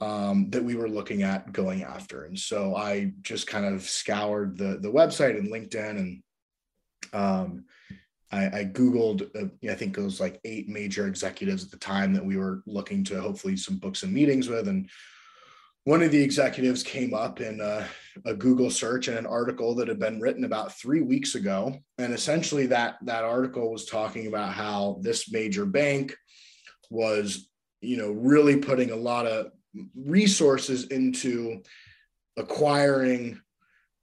[0.00, 2.24] um, that we were looking at going after.
[2.24, 6.22] And so I just kind of scoured the the website and LinkedIn and
[7.12, 7.64] um,
[8.32, 12.12] I, I Googled, uh, I think it was like eight major executives at the time
[12.14, 14.68] that we were looking to hopefully some books and meetings with.
[14.68, 14.88] And
[15.84, 17.86] one of the executives came up in a,
[18.24, 21.78] a, Google search and an article that had been written about three weeks ago.
[21.98, 26.16] And essentially that, that article was talking about how this major bank
[26.90, 27.50] was,
[27.82, 29.48] you know, really putting a lot of
[29.94, 31.62] resources into
[32.38, 33.40] acquiring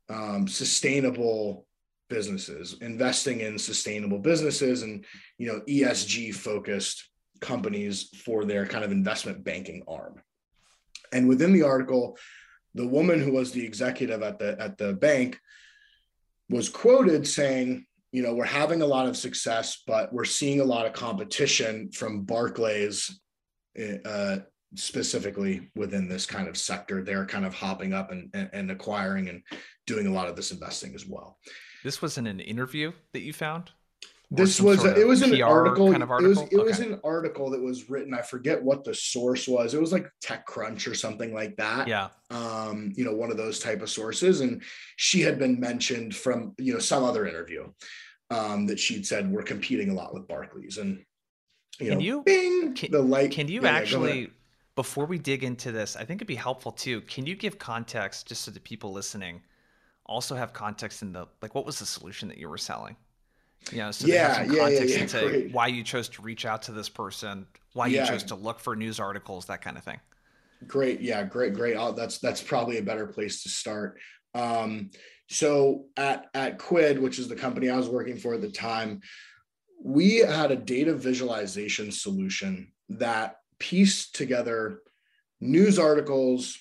[0.09, 1.65] um, sustainable
[2.11, 5.05] businesses, investing in sustainable businesses and
[5.39, 10.21] you know ESG focused companies for their kind of investment banking arm.
[11.11, 12.17] And within the article,
[12.75, 15.39] the woman who was the executive at the at the bank
[16.49, 20.65] was quoted saying, you know, we're having a lot of success, but we're seeing a
[20.65, 23.21] lot of competition from Barclays
[24.05, 24.37] uh,
[24.75, 27.03] specifically within this kind of sector.
[27.03, 29.41] They're kind of hopping up and, and, and acquiring and
[29.87, 31.37] doing a lot of this investing as well.
[31.83, 33.71] This was in an interview that you found.
[34.33, 36.31] This was a, it was an article, kind of article.
[36.31, 36.63] It was it okay.
[36.63, 38.13] was an article that was written.
[38.13, 39.73] I forget what the source was.
[39.73, 41.85] It was like TechCrunch or something like that.
[41.89, 42.07] Yeah.
[42.29, 44.63] Um, you know, one of those type of sources, and
[44.95, 47.69] she had been mentioned from you know some other interview
[48.29, 51.03] um, that she'd said we're competing a lot with Barclays, and
[51.81, 53.31] you can know, you bing, can, the light.
[53.31, 54.31] Can you yeah, actually?
[54.75, 57.01] before we dig into this, I think it'd be helpful too.
[57.01, 59.41] Can you give context just so the people listening
[60.11, 62.95] also have context in the like what was the solution that you were selling?
[63.71, 66.21] You know, so yeah, have some yeah, context yeah, yeah, into why you chose to
[66.21, 69.77] reach out to this person, why you chose to look for news articles, that kind
[69.77, 69.99] of thing.
[70.67, 71.75] Great, yeah, great, great.
[71.75, 73.99] Oh, that's that's probably a better place to start.
[74.33, 74.91] Um,
[75.29, 79.01] so at at Quid, which is the company I was working for at the time,
[79.83, 84.81] we had a data visualization solution that pieced together
[85.39, 86.57] news articles,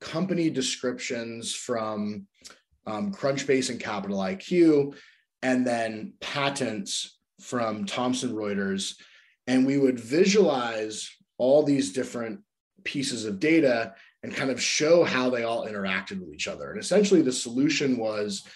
[0.00, 2.26] company descriptions from
[2.86, 4.96] um, Crunchbase and Capital IQ,
[5.42, 8.94] and then patents from Thomson Reuters.
[9.46, 12.40] And we would visualize all these different
[12.84, 16.70] pieces of data and kind of show how they all interacted with each other.
[16.70, 18.46] And essentially, the solution was,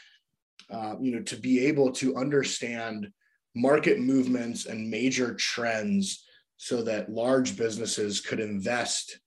[0.71, 3.11] uh, you know, to be able to understand
[3.55, 6.25] market movements and major trends
[6.57, 9.19] so that large businesses could invest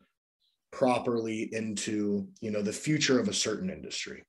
[0.71, 4.23] properly into you know the future of a certain industry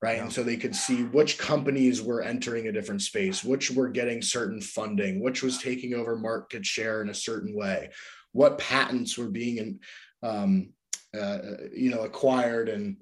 [0.00, 0.16] right?
[0.16, 0.22] Yeah.
[0.24, 4.22] And so they could see which companies were entering a different space, which were getting
[4.22, 7.90] certain funding, which was taking over market share in a certain way,
[8.32, 9.80] what patents were being, in,
[10.22, 10.70] um,
[11.18, 11.38] uh,
[11.74, 12.96] you know, acquired and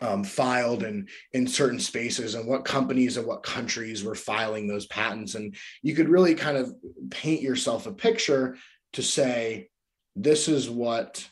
[0.00, 4.86] um, filed in in certain spaces, and what companies and what countries were filing those
[4.86, 6.72] patents, and you could really kind of
[7.10, 8.56] paint yourself a picture
[8.92, 9.68] to say,
[10.14, 11.28] this is what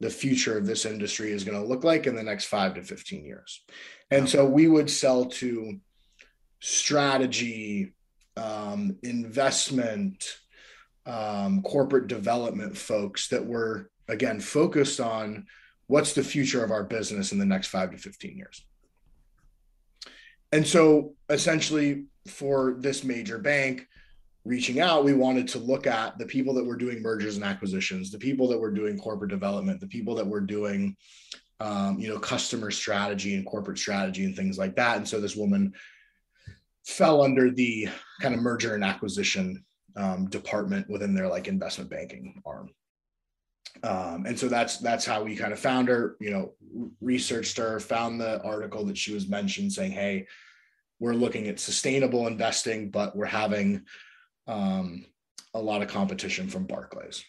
[0.00, 2.82] the future of this industry is going to look like in the next five to
[2.82, 3.62] 15 years.
[4.10, 5.78] And so we would sell to
[6.60, 7.94] strategy,
[8.36, 10.38] um, investment,
[11.06, 15.46] um, corporate development folks that were, again, focused on
[15.86, 18.64] what's the future of our business in the next five to 15 years.
[20.52, 23.86] And so essentially, for this major bank,
[24.44, 28.10] reaching out, we wanted to look at the people that were doing mergers and acquisitions,
[28.10, 30.96] the people that were doing corporate development, the people that were doing,
[31.60, 34.96] um, you know, customer strategy and corporate strategy and things like that.
[34.96, 35.74] And so this woman
[36.86, 37.88] fell under the
[38.20, 39.64] kind of merger and acquisition
[39.96, 42.70] um, department within their like investment banking arm.
[43.82, 46.54] Um, and so that's that's how we kind of found her, you know,
[47.00, 50.26] researched her, found the article that she was mentioned saying, hey,
[50.98, 53.84] we're looking at sustainable investing, but we're having
[54.46, 55.04] um,
[55.54, 57.24] a lot of competition from Barclays.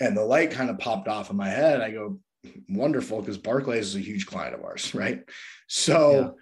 [0.00, 1.80] And the light kind of popped off in my head.
[1.80, 2.18] I go,
[2.68, 5.22] wonderful, because Barclays is a huge client of ours, right?
[5.66, 6.36] So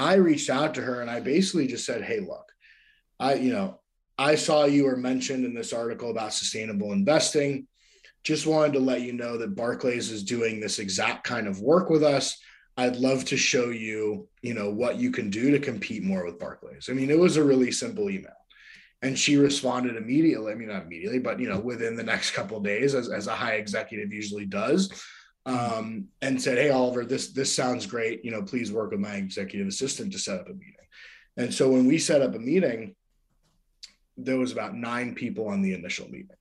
[0.00, 0.06] yeah.
[0.06, 2.50] I reached out to her and I basically just said, hey, look,
[3.18, 3.80] I, you know,
[4.18, 7.66] I saw you were mentioned in this article about sustainable investing.
[8.24, 11.90] Just wanted to let you know that Barclays is doing this exact kind of work
[11.90, 12.38] with us.
[12.78, 16.38] I'd love to show you, you know, what you can do to compete more with
[16.38, 16.88] Barclays.
[16.90, 18.32] I mean, it was a really simple email.
[19.02, 20.52] And she responded immediately.
[20.52, 23.34] I mean, not immediately, but you know, within the next couple days, as, as a
[23.34, 24.90] high executive usually does,
[25.44, 28.24] um, and said, "Hey, Oliver, this this sounds great.
[28.24, 30.74] You know, please work with my executive assistant to set up a meeting."
[31.36, 32.94] And so when we set up a meeting,
[34.16, 36.36] there was about nine people on the initial meeting.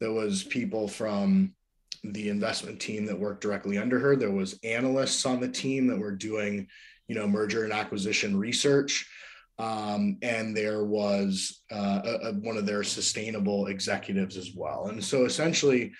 [0.00, 1.54] There was people from
[2.04, 4.16] the investment team that worked directly under her.
[4.16, 6.68] There was analysts on the team that were doing,
[7.08, 9.08] you know, merger and acquisition research
[9.58, 14.86] um, and there was uh, a, a, one of their sustainable executives as well.
[14.86, 15.92] And so essentially,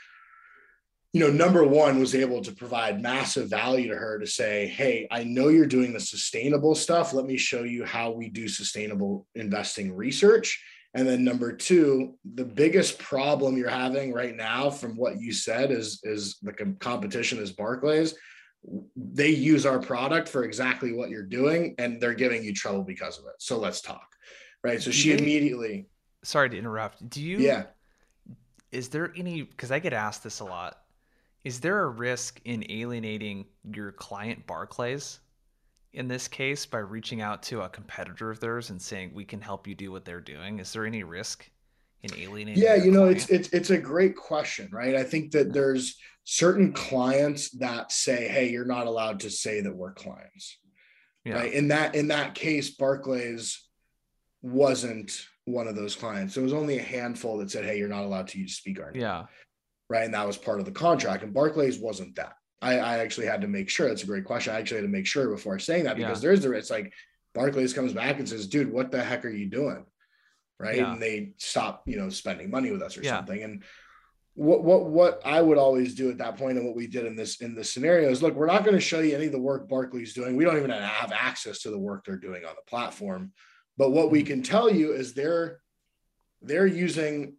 [1.12, 5.08] you know, number one was able to provide massive value to her to say, Hey,
[5.10, 7.12] I know you're doing the sustainable stuff.
[7.12, 10.62] Let me show you how we do sustainable investing research.
[10.94, 15.70] And then number two, the biggest problem you're having right now, from what you said,
[15.70, 18.14] is is the competition is Barclays
[18.96, 23.18] they use our product for exactly what you're doing and they're giving you trouble because
[23.18, 23.34] of it.
[23.38, 24.14] So let's talk.
[24.64, 24.82] Right.
[24.82, 25.86] So she immediately
[26.24, 27.08] sorry to interrupt.
[27.08, 27.66] Do you Yeah.
[28.72, 30.82] Is there any because I get asked this a lot.
[31.44, 35.20] Is there a risk in alienating your client Barclays
[35.92, 39.40] in this case by reaching out to a competitor of theirs and saying we can
[39.40, 40.58] help you do what they're doing?
[40.58, 41.48] Is there any risk
[42.02, 42.62] in alienating?
[42.62, 43.16] Yeah, you know, client?
[43.16, 44.94] it's it's it's a great question, right?
[44.94, 49.74] I think that there's certain clients that say, "Hey, you're not allowed to say that
[49.74, 50.58] we're clients."
[51.24, 51.34] Yeah.
[51.34, 51.52] Right?
[51.52, 53.64] In that in that case, Barclays
[54.42, 56.34] wasn't one of those clients.
[56.34, 58.92] There was only a handful that said, "Hey, you're not allowed to use speak our
[58.92, 59.26] name." Yeah.
[59.90, 61.22] Right, and that was part of the contract.
[61.22, 62.34] And Barclays wasn't that.
[62.60, 63.88] I, I actually had to make sure.
[63.88, 64.52] That's a great question.
[64.52, 66.28] I actually had to make sure before saying that because yeah.
[66.28, 66.92] there's the it's like
[67.34, 69.84] Barclays comes back and says, "Dude, what the heck are you doing?"
[70.60, 70.92] Right, yeah.
[70.92, 73.18] and they stop, you know, spending money with us or yeah.
[73.18, 73.42] something.
[73.42, 73.62] And
[74.34, 77.16] what what what I would always do at that point and what we did in
[77.16, 79.38] this in this scenario is look, we're not going to show you any of the
[79.38, 80.36] work Barclay's doing.
[80.36, 83.32] We don't even have access to the work they're doing on the platform.
[83.76, 85.60] But what we can tell you is they're
[86.40, 87.34] they're using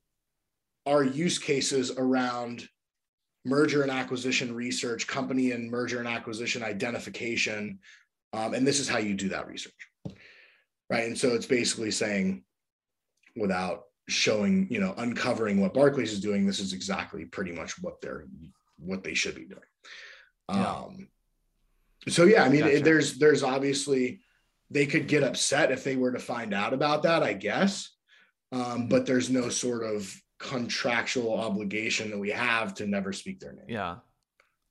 [0.85, 2.67] our use cases around
[3.45, 7.79] merger and acquisition research, company and merger and acquisition identification.
[8.33, 9.87] Um, and this is how you do that research.
[10.89, 11.05] Right.
[11.05, 12.43] And so it's basically saying
[13.35, 18.01] without showing, you know, uncovering what Barclays is doing, this is exactly pretty much what
[18.01, 18.25] they're
[18.77, 19.61] what they should be doing.
[20.51, 20.71] Yeah.
[20.71, 21.07] Um,
[22.07, 22.81] so yeah, I mean, gotcha.
[22.81, 24.21] there's there's obviously
[24.71, 27.89] they could get upset if they were to find out about that, I guess.
[28.51, 28.87] Um, mm-hmm.
[28.87, 33.65] but there's no sort of contractual obligation that we have to never speak their name.
[33.67, 33.97] Yeah.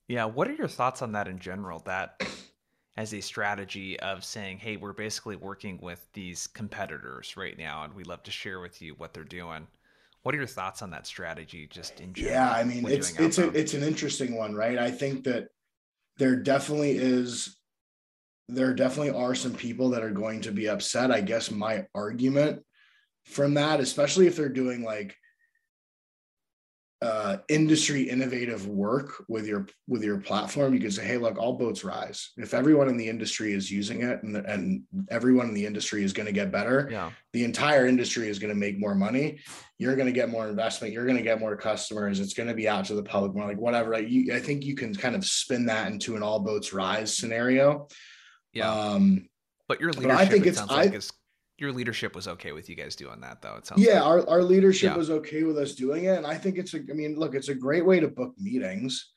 [0.09, 0.25] Yeah.
[0.25, 1.81] What are your thoughts on that in general?
[1.81, 2.21] That
[2.99, 7.95] as a strategy of saying, hey, we're basically working with these competitors right now, and
[7.95, 9.69] we'd love to share with you what they're doing.
[10.25, 12.35] What are your thoughts on that strategy, just in general?
[12.35, 14.77] Yeah, I mean, it's it's a, it's an interesting one, right?
[14.77, 15.47] I think that
[16.17, 17.61] there definitely is,
[18.49, 21.13] there definitely are some people that are going to be upset.
[21.13, 22.65] I guess my argument
[23.27, 25.15] from that, especially if they're doing like
[27.01, 31.53] uh, industry innovative work with your with your platform, you can say, "Hey, look, all
[31.57, 32.31] boats rise.
[32.37, 36.13] If everyone in the industry is using it, and and everyone in the industry is
[36.13, 37.11] going to get better, yeah.
[37.33, 39.39] the entire industry is going to make more money.
[39.79, 40.93] You're going to get more investment.
[40.93, 42.19] You're going to get more customers.
[42.19, 43.93] It's going to be out to the public more, like whatever.
[43.93, 47.17] Like you, I think you can kind of spin that into an all boats rise
[47.17, 47.87] scenario.
[48.53, 48.73] Yeah.
[48.73, 49.29] Um,
[49.69, 51.13] but your leadership, but I think it it's I, like is
[51.59, 53.57] your leadership was okay with you guys doing that though.
[53.57, 54.27] It sounds yeah, like.
[54.27, 54.97] our, our leadership yeah.
[54.97, 56.17] was okay with us doing it.
[56.17, 59.13] And I think it's a I mean, look, it's a great way to book meetings,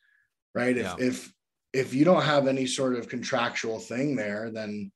[0.56, 0.76] right?
[0.76, 0.96] If yeah.
[1.00, 1.34] if
[1.74, 4.92] if you don't have any sort of contractual thing there, then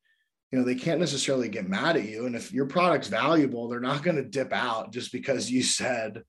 [0.50, 2.26] you know they can't necessarily get mad at you.
[2.26, 6.22] And if your product's valuable, they're not going to dip out just because you said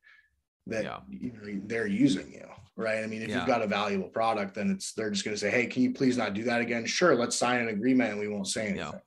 [0.68, 1.00] that yeah.
[1.10, 2.46] you know, they're using you
[2.76, 5.40] right i mean if you've got a valuable product then it's they're just going to
[5.40, 8.20] say hey can you please not do that again sure let's sign an agreement and
[8.20, 9.02] we won't say anything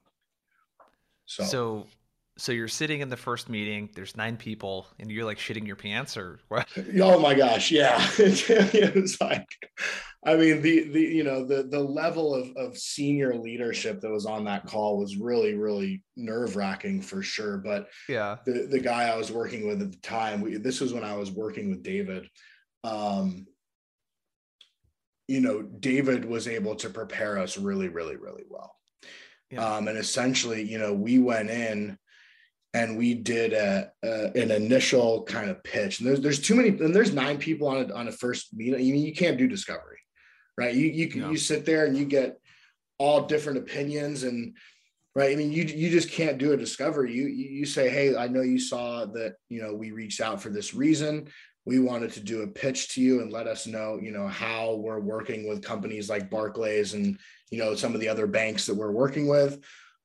[1.27, 1.87] so so
[2.41, 3.91] so you're sitting in the first meeting.
[3.95, 6.67] There's nine people, and you're like shitting your pants, or what?
[7.03, 7.99] Oh my gosh, yeah.
[8.19, 9.47] it's like,
[10.25, 14.25] I mean, the the you know the the level of of senior leadership that was
[14.25, 17.59] on that call was really really nerve wracking for sure.
[17.59, 20.95] But yeah, the the guy I was working with at the time, we, this was
[20.95, 22.29] when I was working with David.
[22.85, 23.47] um,
[25.29, 28.75] you know, David was able to prepare us really, really, really well.
[29.49, 29.65] Yeah.
[29.65, 31.97] Um, and essentially, you know, we went in
[32.73, 36.01] and we did a, a, an initial kind of pitch.
[36.01, 38.85] And there's there's too many, and there's nine people on a on a first meeting.
[38.85, 39.99] You mean you can't do discovery,
[40.57, 40.75] right?
[40.75, 41.31] You you can no.
[41.31, 42.39] you sit there and you get
[42.99, 44.57] all different opinions and
[45.15, 45.33] right.
[45.33, 47.13] I mean, you you just can't do a discovery.
[47.13, 50.51] You you say, hey, I know you saw that you know we reached out for
[50.51, 51.29] this reason.
[51.67, 54.77] We wanted to do a pitch to you and let us know, you know, how
[54.77, 57.19] we're working with companies like Barclays and
[57.51, 59.59] you know some of the other banks that we're working with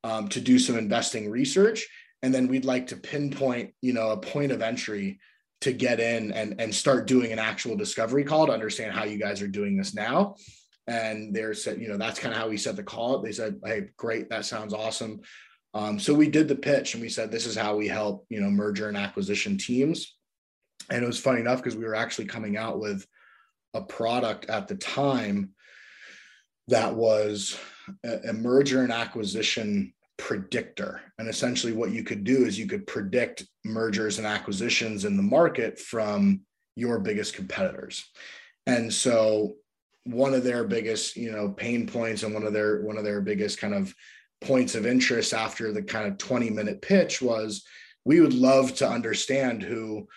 [0.03, 1.88] um, to do some investing research
[2.22, 5.20] and then we'd like to pinpoint you know a point of entry
[5.61, 9.18] to get in and and start doing an actual discovery call to understand how you
[9.18, 10.36] guys are doing this now.
[10.88, 13.20] And they said you know that's kind of how we set the call.
[13.20, 15.22] They said hey great that sounds awesome.
[15.74, 18.41] Um, so we did the pitch and we said this is how we help you
[18.41, 20.16] know merger and acquisition teams.
[20.91, 23.05] And it was funny enough because we were actually coming out with
[23.74, 25.51] a product at the time
[26.68, 27.57] that was
[28.03, 31.01] a merger and acquisition predictor.
[31.18, 35.24] And essentially, what you could do is you could predict mergers and acquisitions in the
[35.24, 36.41] market from
[36.76, 38.09] your biggest competitors.
[38.66, 39.55] And so,
[40.05, 43.22] one of their biggest, you know, pain points and one of their one of their
[43.22, 43.93] biggest kind of
[44.41, 47.63] points of interest after the kind of 20 minute pitch was
[48.03, 50.07] we would love to understand who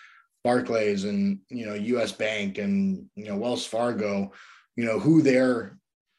[0.43, 4.31] Barclays and you know US Bank and you know Wells Fargo,
[4.75, 5.77] you know who their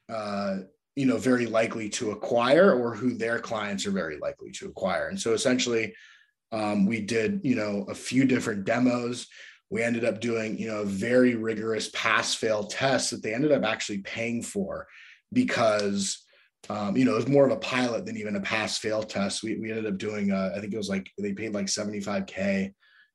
[0.09, 0.59] uh,
[0.97, 5.09] you know very likely to acquire or who their clients are very likely to acquire.
[5.09, 5.95] And so essentially
[6.53, 9.27] um, we did you know a few different demos.
[9.71, 13.53] We ended up doing you know a very rigorous pass fail test that they ended
[13.53, 14.87] up actually paying for
[15.33, 16.25] because
[16.69, 19.43] um, you know it was more of a pilot than even a pass fail test.
[19.43, 22.73] We, we ended up doing uh, i think it was like they paid like 75k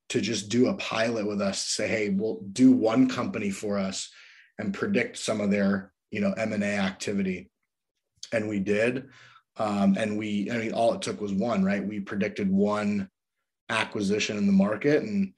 [0.10, 4.12] to just do a pilot with us say hey we'll do one company for us
[4.58, 7.50] and predict some of their you know m&a activity
[8.32, 9.10] and we did.
[9.58, 11.86] Um, and we, I mean, all it took was one, right?
[11.86, 13.10] We predicted one
[13.70, 15.34] acquisition in the market, and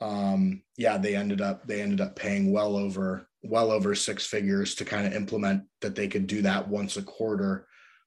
[0.00, 4.74] um, yeah, they ended up they ended up paying well over well over six figures
[4.76, 7.66] to kind of implement that they could do that once a quarter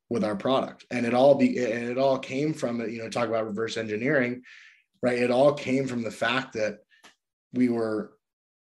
[0.10, 2.82] with our product, and it all be and it all came from.
[2.82, 4.42] You know, talk about reverse engineering,
[5.02, 5.20] right?
[5.20, 6.80] It all came from the fact that
[7.54, 8.14] we were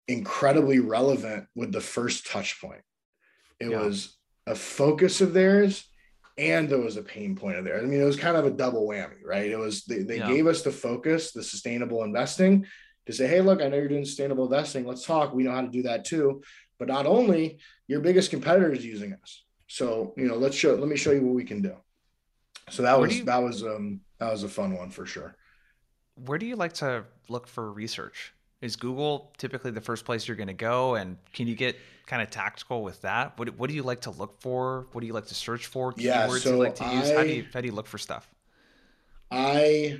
[0.07, 2.81] incredibly relevant with the first touch point.
[3.59, 3.79] It yeah.
[3.79, 5.85] was a focus of theirs
[6.37, 7.83] and there was a pain point of theirs.
[7.83, 9.49] I mean, it was kind of a double whammy, right?
[9.49, 10.27] It was they, they yeah.
[10.27, 12.65] gave us the focus, the sustainable investing
[13.05, 14.85] to say, hey, look, I know you're doing sustainable investing.
[14.85, 15.33] Let's talk.
[15.33, 16.41] We know how to do that too.
[16.79, 19.43] But not only your biggest competitor is using us.
[19.67, 21.75] So, you know, let's show let me show you what we can do.
[22.69, 25.35] So that Where was you, that was um that was a fun one for sure.
[26.15, 28.32] Where do you like to look for research?
[28.63, 30.95] Is Google typically the first place you're going to go?
[30.95, 33.37] And can you get kind of tactical with that?
[33.37, 34.87] What, what do you like to look for?
[34.93, 35.93] What do you like to search for?
[35.97, 37.09] Yeah, Keywords so you like to use?
[37.11, 38.33] I, how, do you, how do you look for stuff?
[39.29, 39.99] I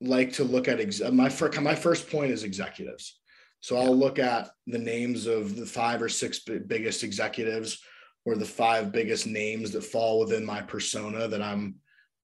[0.00, 3.20] like to look at ex- my first my first point is executives.
[3.60, 7.80] So I'll look at the names of the five or six biggest executives
[8.24, 11.76] or the five biggest names that fall within my persona that I'm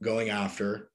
[0.02, 0.90] going after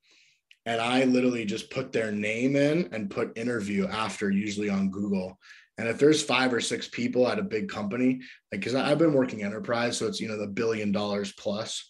[0.69, 5.39] and I literally just put their name in and put interview after, usually on Google.
[5.79, 8.19] And if there's five or six people at a big company,
[8.51, 11.89] like because I've been working enterprise, so it's you know the billion dollars plus.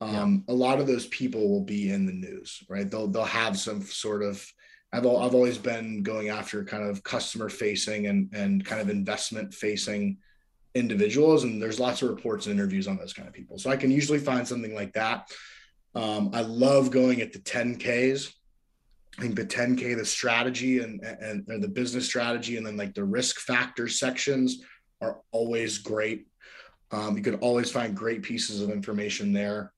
[0.00, 0.54] Um, yeah.
[0.54, 2.88] A lot of those people will be in the news, right?
[2.88, 4.46] They'll they'll have some sort of.
[4.92, 9.52] I've I've always been going after kind of customer facing and and kind of investment
[9.52, 10.18] facing
[10.76, 13.58] individuals, and there's lots of reports and interviews on those kind of people.
[13.58, 15.28] So I can usually find something like that.
[15.94, 18.32] Um, I love going at the 10Ks.
[19.18, 23.04] I think the 10K, the strategy and, and, the business strategy, and then like the
[23.04, 24.62] risk factor sections
[25.02, 26.26] are always great.
[26.90, 29.72] Um, you could always find great pieces of information there.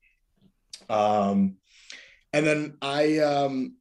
[0.89, 1.57] Um,
[2.33, 3.77] and then I, um,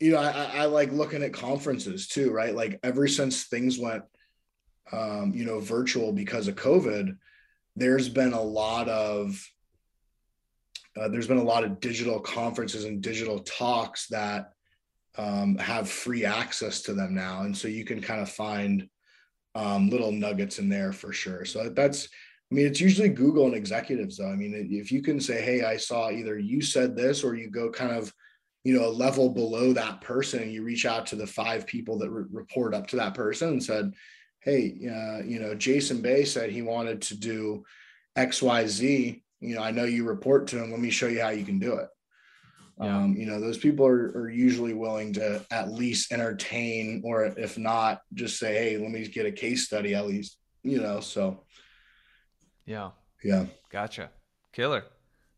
[0.00, 2.54] you know, I, I like looking at conferences too, right?
[2.54, 4.04] Like ever since things went,
[4.92, 7.16] um, you know, virtual because of COVID,
[7.76, 9.42] there's been a lot of
[10.98, 14.52] uh, there's been a lot of digital conferences and digital talks that
[15.16, 18.88] um, have free access to them now, and so you can kind of find
[19.54, 21.44] um, little nuggets in there for sure.
[21.44, 22.08] So that's,
[22.50, 24.30] I mean, it's usually Google and executives though.
[24.30, 27.50] I mean, if you can say, "Hey, I saw either you said this," or you
[27.50, 28.12] go kind of,
[28.64, 31.98] you know, a level below that person, and you reach out to the five people
[31.98, 33.92] that re- report up to that person and said,
[34.40, 37.64] "Hey, uh, you know, Jason Bay said he wanted to do
[38.16, 40.70] X, Y, Z." you know, I know you report to him.
[40.70, 41.88] Let me show you how you can do it.
[42.80, 42.96] Yeah.
[42.96, 47.56] Um, you know, those people are, are usually willing to at least entertain, or if
[47.56, 51.00] not, just say, hey, let me get a case study at least, you know.
[51.00, 51.44] So,
[52.66, 52.90] yeah.
[53.22, 53.46] Yeah.
[53.70, 54.10] Gotcha.
[54.52, 54.84] Killer.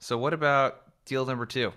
[0.01, 1.73] So, what about deal number two?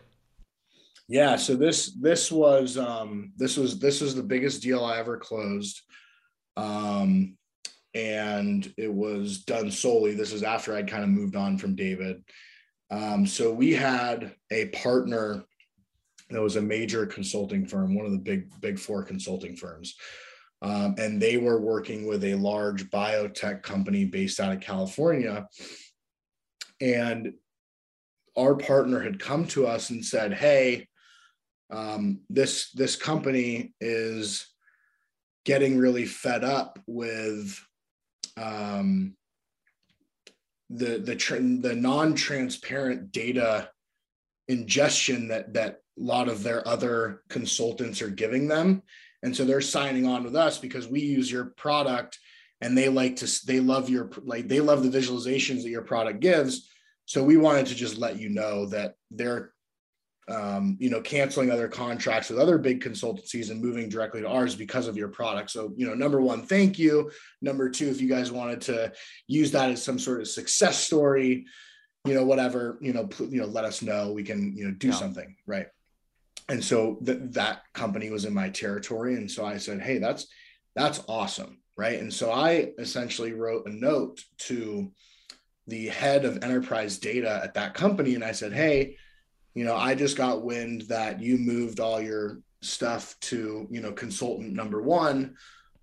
[1.10, 1.38] Yeah.
[1.38, 5.82] So this this was um this was this was the biggest deal I ever closed.
[6.56, 7.36] Um
[7.94, 10.14] and it was done solely.
[10.14, 12.24] This is after I'd kind of moved on from David.
[12.92, 15.44] Um, so we had a partner
[16.30, 19.96] that was a major consulting firm, one of the big big four consulting firms.
[20.62, 25.48] Um, and they were working with a large biotech company based out of California.
[26.82, 27.34] And
[28.38, 30.88] our partner had come to us and said, "Hey,
[31.70, 34.48] um, this this company is
[35.46, 37.60] getting really fed up with
[38.40, 39.16] um,
[40.70, 43.70] the the the non-transparent data
[44.48, 48.82] ingestion that that a lot of their other consultants are giving them.
[49.22, 52.18] And so they're signing on with us because we use your product
[52.62, 56.20] and they like to they love your like they love the visualizations that your product
[56.20, 56.70] gives.
[57.06, 59.52] So we wanted to just let you know that they're
[60.30, 64.56] um, you know, canceling other contracts with other big consultancies and moving directly to ours
[64.56, 65.50] because of your product.
[65.50, 67.12] So, you know, number one, thank you.
[67.42, 68.92] Number two, if you guys wanted to
[69.28, 71.46] use that as some sort of success story,
[72.06, 74.12] you know, whatever, you know, you know, let us know.
[74.12, 74.94] We can, you know, do yeah.
[74.94, 75.68] something, right?
[76.48, 80.28] And so th- that company was in my territory, and so I said, hey, that's
[80.76, 82.00] that's awesome, right?
[82.00, 84.92] And so I essentially wrote a note to
[85.68, 88.96] the head of enterprise data at that company, and I said, hey
[89.60, 93.92] you know, I just got wind that you moved all your stuff to, you know,
[93.92, 95.36] consultant number one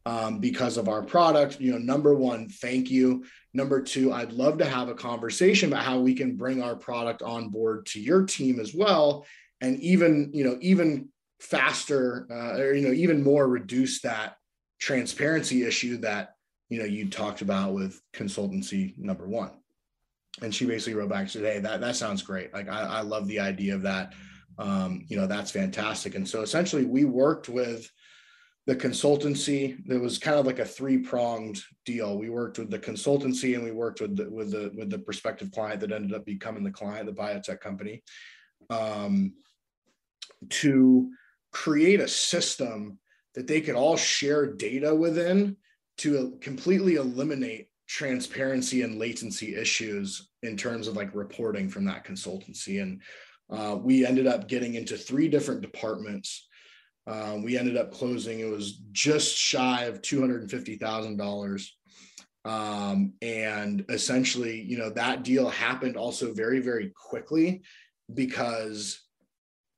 [0.07, 1.61] um, because of our product.
[1.61, 3.27] You know, number one, thank you.
[3.53, 7.21] Number two, I'd love to have a conversation about how we can bring our product
[7.21, 9.27] on board to your team as well.
[9.61, 11.11] And even, you know, even
[11.41, 14.39] faster uh, or, you know, even more reduce that
[14.81, 16.31] transparency issue that,
[16.71, 19.51] you know, you talked about with consultancy number one
[20.43, 22.53] and she basically wrote back and said, "Hey, that that sounds great.
[22.53, 24.13] Like I, I love the idea of that.
[24.59, 27.91] Um, you know, that's fantastic." And so essentially, we worked with
[28.67, 29.79] the consultancy.
[29.87, 32.19] There was kind of like a three pronged deal.
[32.19, 35.53] We worked with the consultancy, and we worked with the, with the with the prospective
[35.53, 38.03] client that ended up becoming the client, the biotech company,
[38.69, 39.35] um,
[40.51, 41.11] to
[41.53, 42.99] create a system
[43.35, 45.57] that they could all share data within
[45.99, 52.83] to completely eliminate transparency and latency issues in terms of like reporting from that consultancy.
[52.83, 53.01] And
[53.51, 56.49] uh, we ended up getting into three different departments.
[57.07, 61.69] Uh, we ended up closing, it was just shy of $250,000.
[62.45, 67.63] Um, and essentially, you know, that deal happened also very, very quickly
[68.13, 69.01] because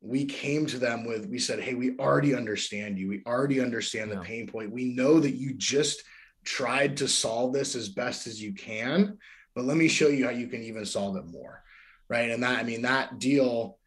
[0.00, 3.08] we came to them with, we said, Hey, we already understand you.
[3.08, 4.16] We already understand yeah.
[4.16, 4.70] the pain point.
[4.70, 6.02] We know that you just
[6.44, 9.18] tried to solve this as best as you can,
[9.54, 11.62] but let me show you how you can even solve it more.
[12.08, 12.30] Right.
[12.30, 13.78] And that, I mean, that deal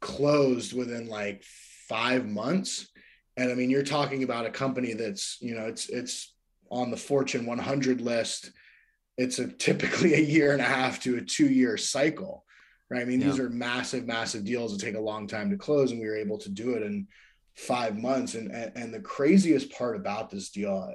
[0.00, 1.42] closed within like
[1.88, 2.88] five months.
[3.36, 6.34] And I mean, you're talking about a company that's, you know, it's, it's
[6.70, 8.52] on the Fortune 100 list.
[9.18, 12.44] It's a typically a year and a half to a two year cycle.
[12.90, 13.02] Right.
[13.02, 13.30] I mean, yeah.
[13.30, 15.92] these are massive, massive deals that take a long time to close.
[15.92, 17.06] And we were able to do it in
[17.54, 18.34] five months.
[18.34, 20.92] And, and, and the craziest part about this deal,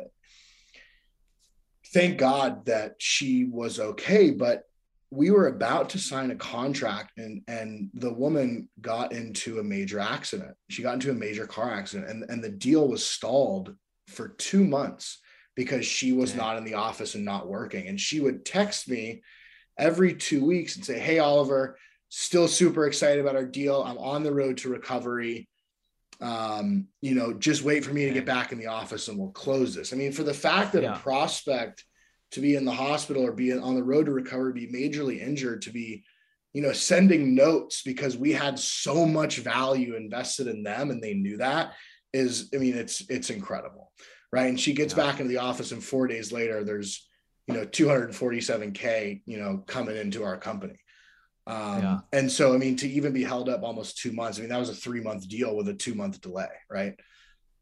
[1.95, 4.29] thank God that she was okay.
[4.29, 4.63] But
[5.11, 9.99] we were about to sign a contract and and the woman got into a major
[9.99, 10.55] accident.
[10.69, 13.73] She got into a major car accident and, and the deal was stalled
[14.07, 15.21] for two months
[15.55, 17.87] because she was not in the office and not working.
[17.87, 19.21] And she would text me
[19.79, 21.77] every two weeks and say, Hey, Oliver,
[22.09, 23.81] still super excited about our deal.
[23.83, 25.47] I'm on the road to recovery
[26.21, 29.29] um, you know, just wait for me to get back in the office and we'll
[29.29, 29.93] close this.
[29.93, 30.95] I mean, for the fact that yeah.
[30.95, 31.83] a prospect
[32.31, 35.61] to be in the hospital or be on the road to recovery, be majorly injured,
[35.63, 36.03] to be,
[36.53, 41.13] you know, sending notes because we had so much value invested in them and they
[41.13, 41.73] knew that
[42.13, 43.91] is, I mean, it's it's incredible.
[44.31, 44.47] Right.
[44.47, 45.03] And she gets yeah.
[45.03, 47.07] back into the office and four days later, there's,
[47.47, 50.79] you know, 247K, you know, coming into our company.
[51.47, 51.99] Um, yeah.
[52.11, 54.59] And so, I mean, to even be held up almost two months, I mean, that
[54.59, 56.95] was a three month deal with a two month delay, right?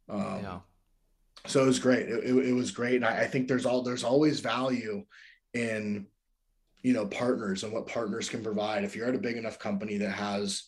[0.09, 0.59] Um, yeah.
[1.47, 2.07] So it was great.
[2.07, 5.03] It, it, it was great, and I, I, think there's all there's always value
[5.53, 6.07] in
[6.83, 8.85] you know partners and what partners can provide.
[8.85, 10.63] If you're at a big enough company that has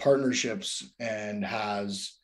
[0.00, 2.14] partnerships and has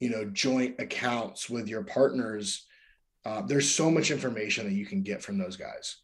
[0.00, 2.64] you know joint accounts with your partners,
[3.26, 5.96] uh, there's so much information that you can get from those guys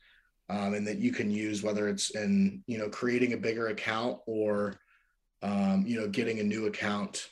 [0.52, 4.18] um, and that you can use whether it's in you know creating a bigger account
[4.26, 4.76] or
[5.42, 7.28] um, you know, getting a new account,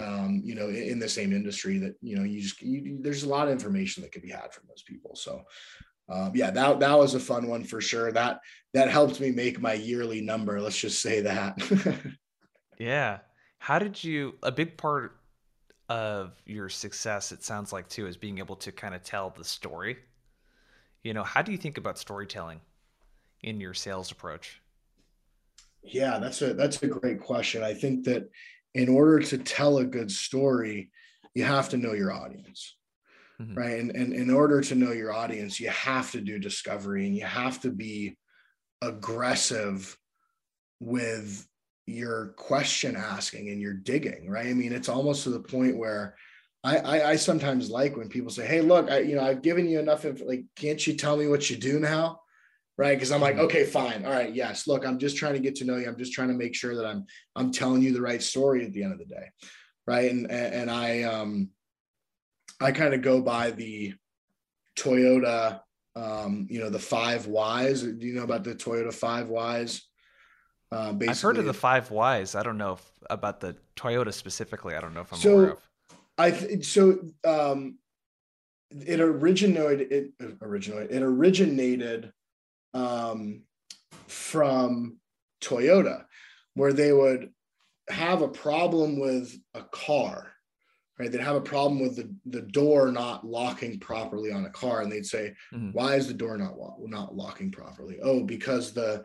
[0.00, 3.22] um, you know, in, in, the same industry that, you know, you just, you, there's
[3.22, 5.16] a lot of information that can be had from those people.
[5.16, 5.42] So,
[6.08, 8.12] um, yeah, that, that was a fun one for sure.
[8.12, 8.40] That,
[8.74, 10.60] that helped me make my yearly number.
[10.60, 11.58] Let's just say that.
[12.78, 13.20] yeah.
[13.58, 15.18] How did you, a big part
[15.88, 19.44] of your success, it sounds like too, is being able to kind of tell the
[19.44, 19.96] story.
[21.06, 22.60] You know, how do you think about storytelling
[23.44, 24.60] in your sales approach?
[25.84, 27.62] Yeah, that's a that's a great question.
[27.62, 28.28] I think that
[28.74, 30.90] in order to tell a good story,
[31.32, 32.74] you have to know your audience.
[33.40, 33.54] Mm-hmm.
[33.54, 33.78] Right.
[33.78, 37.24] And, and in order to know your audience, you have to do discovery and you
[37.24, 38.16] have to be
[38.82, 39.96] aggressive
[40.80, 41.46] with
[41.86, 44.28] your question asking and your digging.
[44.28, 44.48] Right.
[44.48, 46.16] I mean, it's almost to the point where
[46.66, 49.68] I, I, I sometimes like when people say, Hey, look, I, you know, I've given
[49.68, 50.04] you enough.
[50.04, 52.20] Of, like, can't you tell me what you do now?
[52.78, 53.44] right because i'm like mm-hmm.
[53.44, 55.96] okay fine all right yes look i'm just trying to get to know you i'm
[55.96, 57.04] just trying to make sure that i'm
[57.34, 59.30] i'm telling you the right story at the end of the day
[59.86, 61.48] right and and i um
[62.60, 63.94] i kind of go by the
[64.78, 65.60] toyota
[65.94, 69.82] um you know the five whys do you know about the toyota five whys
[70.72, 72.34] uh, I've heard of the five whys.
[72.34, 74.74] I don't know if, about the Toyota specifically.
[74.74, 75.68] I don't know if I'm so, aware of.
[76.18, 77.78] I th- so um,
[78.70, 79.92] it originated.
[79.92, 80.92] It originated.
[80.92, 82.12] It originated
[82.74, 83.42] um,
[84.06, 84.98] from
[85.42, 86.04] Toyota,
[86.54, 87.30] where they would
[87.88, 90.32] have a problem with a car,
[90.98, 91.10] right?
[91.10, 94.90] They'd have a problem with the, the door not locking properly on a car, and
[94.90, 95.70] they'd say, mm-hmm.
[95.70, 99.04] "Why is the door not not locking properly?" Oh, because the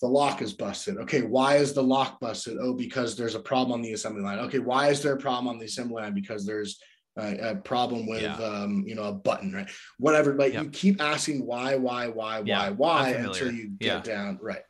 [0.00, 0.96] the lock is busted.
[0.98, 2.56] Okay, why is the lock busted?
[2.60, 4.38] Oh, because there's a problem on the assembly line.
[4.40, 6.14] Okay, why is there a problem on the assembly line?
[6.14, 6.80] Because there's
[7.18, 8.36] a problem with yeah.
[8.36, 9.68] um, you know a button right
[9.98, 10.64] whatever like yep.
[10.64, 14.14] you keep asking why why why yeah, why why until you get yeah.
[14.14, 14.62] down right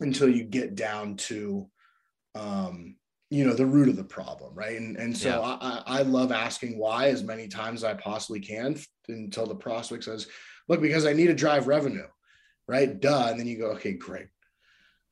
[0.00, 1.68] until you get down to
[2.34, 2.96] um,
[3.30, 6.78] you know the root of the problem right and and so I, I love asking
[6.78, 8.78] why as many times as i possibly can
[9.08, 10.26] until the prospect says
[10.68, 12.06] look because i need to drive revenue
[12.66, 14.28] right duh and then you go okay great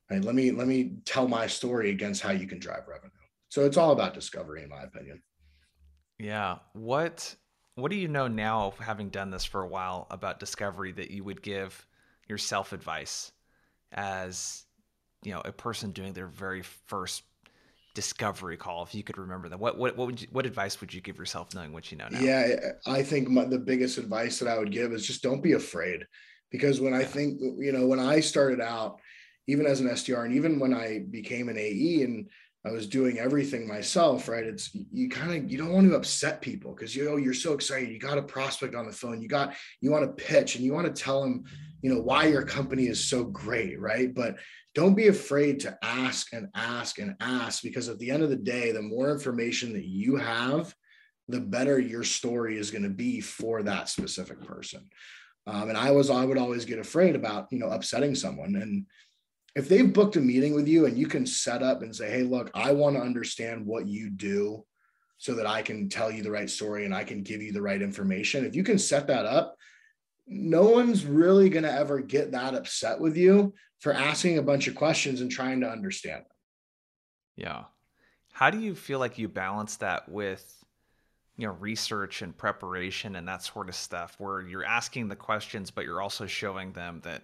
[0.09, 0.23] right?
[0.23, 3.11] Let me let me tell my story against how you can drive revenue.
[3.49, 5.21] So it's all about discovery in my opinion.
[6.19, 6.57] Yeah.
[6.73, 7.35] What
[7.75, 11.23] what do you know now, having done this for a while, about discovery that you
[11.23, 11.85] would give
[12.27, 13.31] yourself advice
[13.91, 14.65] as
[15.23, 17.23] you know a person doing their very first
[17.93, 19.59] discovery call if you could remember that?
[19.59, 22.07] What what what would you, what advice would you give yourself knowing what you know
[22.09, 22.19] now?
[22.19, 25.53] Yeah i think my, the biggest advice that i would give is just don't be
[25.53, 26.03] afraid.
[26.51, 28.99] Because when i think you know when i started out
[29.47, 32.29] even as an sdr and even when i became an ae and
[32.67, 34.43] I was doing everything myself, right?
[34.43, 37.53] It's you kind of you don't want to upset people because you know you're so
[37.53, 37.89] excited.
[37.89, 40.73] You got a prospect on the phone, you got you want to pitch and you
[40.73, 41.45] want to tell them,
[41.81, 44.13] you know, why your company is so great, right?
[44.13, 44.37] But
[44.75, 48.35] don't be afraid to ask and ask and ask because at the end of the
[48.35, 50.75] day, the more information that you have,
[51.29, 54.89] the better your story is going to be for that specific person.
[55.45, 58.85] Um, and I was I would always get afraid about you know upsetting someone and
[59.57, 62.21] if they've booked a meeting with you and you can set up and say, hey,
[62.21, 64.63] look, I want to understand what you do
[65.17, 67.61] so that I can tell you the right story and I can give you the
[67.63, 68.45] right information.
[68.45, 69.57] If you can set that up,
[70.27, 74.67] no one's really going to ever get that upset with you for asking a bunch
[74.67, 76.37] of questions and trying to understand them.
[77.35, 77.63] Yeah.
[78.33, 80.53] How do you feel like you balance that with
[81.35, 85.69] you know research and preparation and that sort of stuff where you're asking the questions
[85.69, 87.21] but you're also showing them that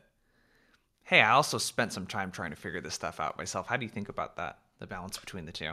[1.03, 3.67] hey, I also spent some time trying to figure this stuff out myself.
[3.67, 4.59] How do you think about that?
[4.79, 5.71] The balance between the two?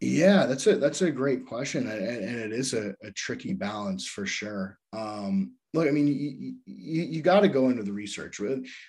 [0.00, 4.06] Yeah, that's a that's a great question, and, and it is a, a, tricky balance
[4.06, 4.78] for sure.
[4.94, 8.40] Um, look, I mean, you you, you got to go into the research.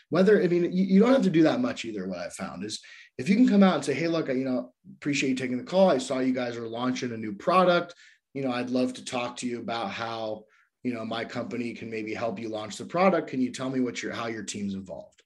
[0.10, 2.08] Whether I mean, you, you don't have to do that much either.
[2.08, 2.80] What I found is
[3.18, 5.58] if you can come out and say, "Hey, look, I, you know, appreciate you taking
[5.58, 5.90] the call.
[5.90, 7.94] I saw you guys are launching a new product.
[8.34, 10.46] You know, I'd love to talk to you about how
[10.84, 13.30] you know my company can maybe help you launch the product.
[13.30, 15.22] Can you tell me what your how your team's involved?"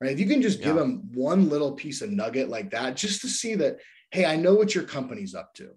[0.00, 0.12] Right?
[0.12, 0.66] If you can just yeah.
[0.66, 3.78] give them one little piece of nugget like that, just to see that,
[4.10, 5.70] hey, I know what your company's up to,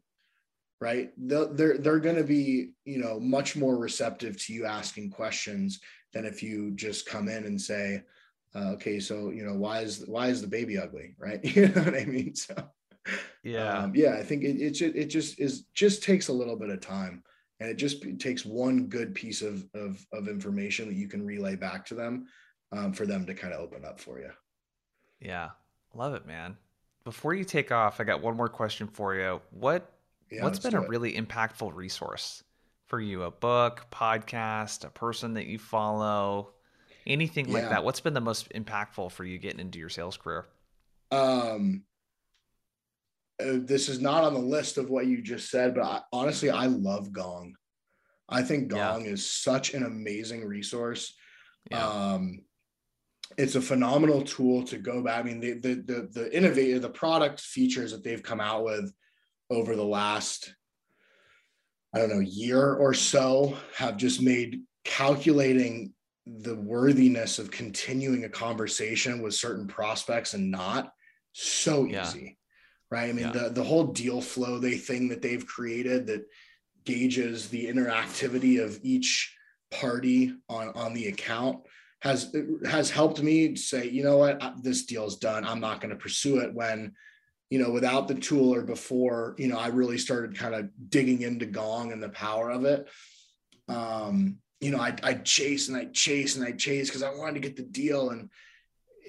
[0.82, 1.12] right?
[1.18, 5.80] They're they're they're going to be you know much more receptive to you asking questions
[6.14, 8.04] than if you just come in and say,
[8.56, 11.44] uh, okay, so you know why is why is the baby ugly, right?
[11.56, 12.36] you know what I mean?
[12.36, 12.56] So
[13.44, 16.70] yeah, um, yeah, I think it it it just is just takes a little bit
[16.70, 17.24] of time.
[17.62, 21.58] And it just takes one good piece of, of, of information that you can relay
[21.58, 22.26] back to them
[22.72, 24.32] um, for them to kind of open up for you.
[25.20, 25.50] Yeah,
[25.94, 26.58] love it, man.
[27.04, 29.42] Before you take off, I got one more question for you.
[29.52, 29.92] What
[30.32, 30.90] yeah, what's been a it.
[30.90, 32.44] really impactful resource
[32.88, 33.24] for you?
[33.24, 36.52] A book, podcast, a person that you follow,
[37.08, 37.54] anything yeah.
[37.54, 37.84] like that?
[37.84, 40.46] What's been the most impactful for you getting into your sales career?
[41.12, 41.84] Um,
[43.42, 46.50] uh, this is not on the list of what you just said, but I, honestly,
[46.50, 47.56] I love Gong.
[48.28, 49.12] I think Gong yeah.
[49.12, 51.16] is such an amazing resource.
[51.72, 51.88] Yeah.
[51.88, 52.44] Um,
[53.38, 55.20] it's a phenomenal tool to go back.
[55.20, 58.92] I mean, the the the, the innovative the product features that they've come out with
[59.50, 60.54] over the last
[61.94, 65.94] I don't know year or so have just made calculating
[66.26, 70.92] the worthiness of continuing a conversation with certain prospects and not
[71.34, 71.94] so easy.
[71.94, 72.30] Yeah.
[72.92, 73.10] Right.
[73.10, 73.32] I mean, yeah.
[73.32, 76.26] the, the whole deal flow they thing that they've created that
[76.86, 79.36] gauges the interactivity of each
[79.70, 81.60] party on, on the account
[82.02, 82.34] has
[82.66, 85.46] has helped me say, you know what, this deal's done.
[85.46, 86.94] I'm not going to pursue it when,
[87.50, 91.22] you know, without the tool or before, you know, I really started kind of digging
[91.22, 92.88] into Gong and the power of it.
[93.68, 97.36] Um, you know, I I chase and I chase and I chase because I wanted
[97.36, 98.12] to get the deal.
[98.12, 98.30] And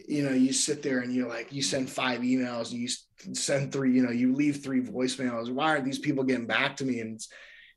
[0.08, 2.88] you know, you sit there and you're like, you send five emails and you
[3.34, 5.52] send three, you know, you leave three voicemails.
[5.52, 7.00] Why aren't these people getting back to me?
[7.00, 7.20] And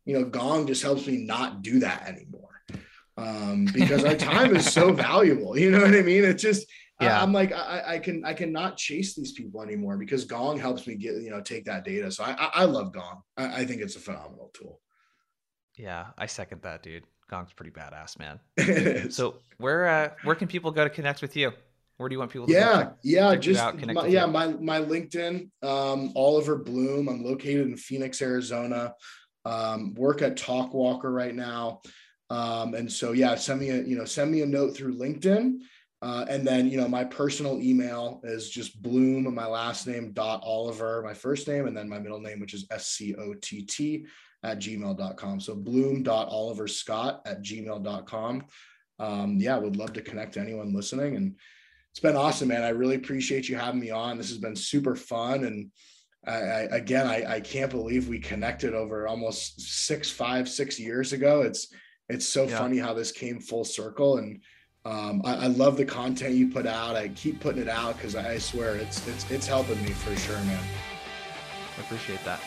[0.06, 2.53] you know, Gong just helps me not do that anymore
[3.18, 5.58] um, because our time is so valuable.
[5.58, 6.24] You know what I mean?
[6.24, 6.68] It's just
[7.02, 7.20] yeah.
[7.20, 10.88] I, am like I, I, can I cannot chase these people anymore because Gong helps
[10.88, 12.12] me get you know take that data.
[12.12, 13.22] So I I, I love Gong.
[13.38, 14.80] I, I, think it's a phenomenal tool.
[15.76, 17.04] Yeah, I second that, dude.
[17.30, 19.10] Gong's pretty badass, man.
[19.12, 21.52] so where uh, where can people go to connect with you?
[21.98, 26.12] Where do you want people to yeah yeah just my, yeah my my linkedin um,
[26.16, 28.94] oliver bloom i'm located in phoenix arizona
[29.46, 31.82] um, work at talkwalker right now
[32.34, 35.60] um, and so, yeah, send me a, you know, send me a note through LinkedIn.
[36.02, 40.42] Uh, and then, you know, my personal email is just bloom, my last name dot
[40.44, 43.62] Oliver, my first name, and then my middle name, which is S C O T
[43.62, 44.08] T
[44.42, 45.40] at gmail.com.
[45.40, 48.46] So bloom dot Oliver Scott at gmail.com.
[48.98, 51.16] Um, yeah, would love to connect to anyone listening.
[51.16, 51.36] And
[51.92, 52.64] it's been awesome, man.
[52.64, 54.18] I really appreciate you having me on.
[54.18, 55.44] This has been super fun.
[55.44, 55.70] And
[56.26, 61.14] I, I again, I, I can't believe we connected over almost six, five, six years
[61.14, 61.44] ago.
[61.44, 61.68] It's,
[62.14, 62.58] it's so yeah.
[62.58, 64.40] funny how this came full circle and
[64.86, 66.98] um, I, I, love the content you put out.
[66.98, 70.36] I keep putting it out because I swear it's it's it's helping me for sure,
[70.42, 70.62] man.
[71.78, 72.42] I appreciate that.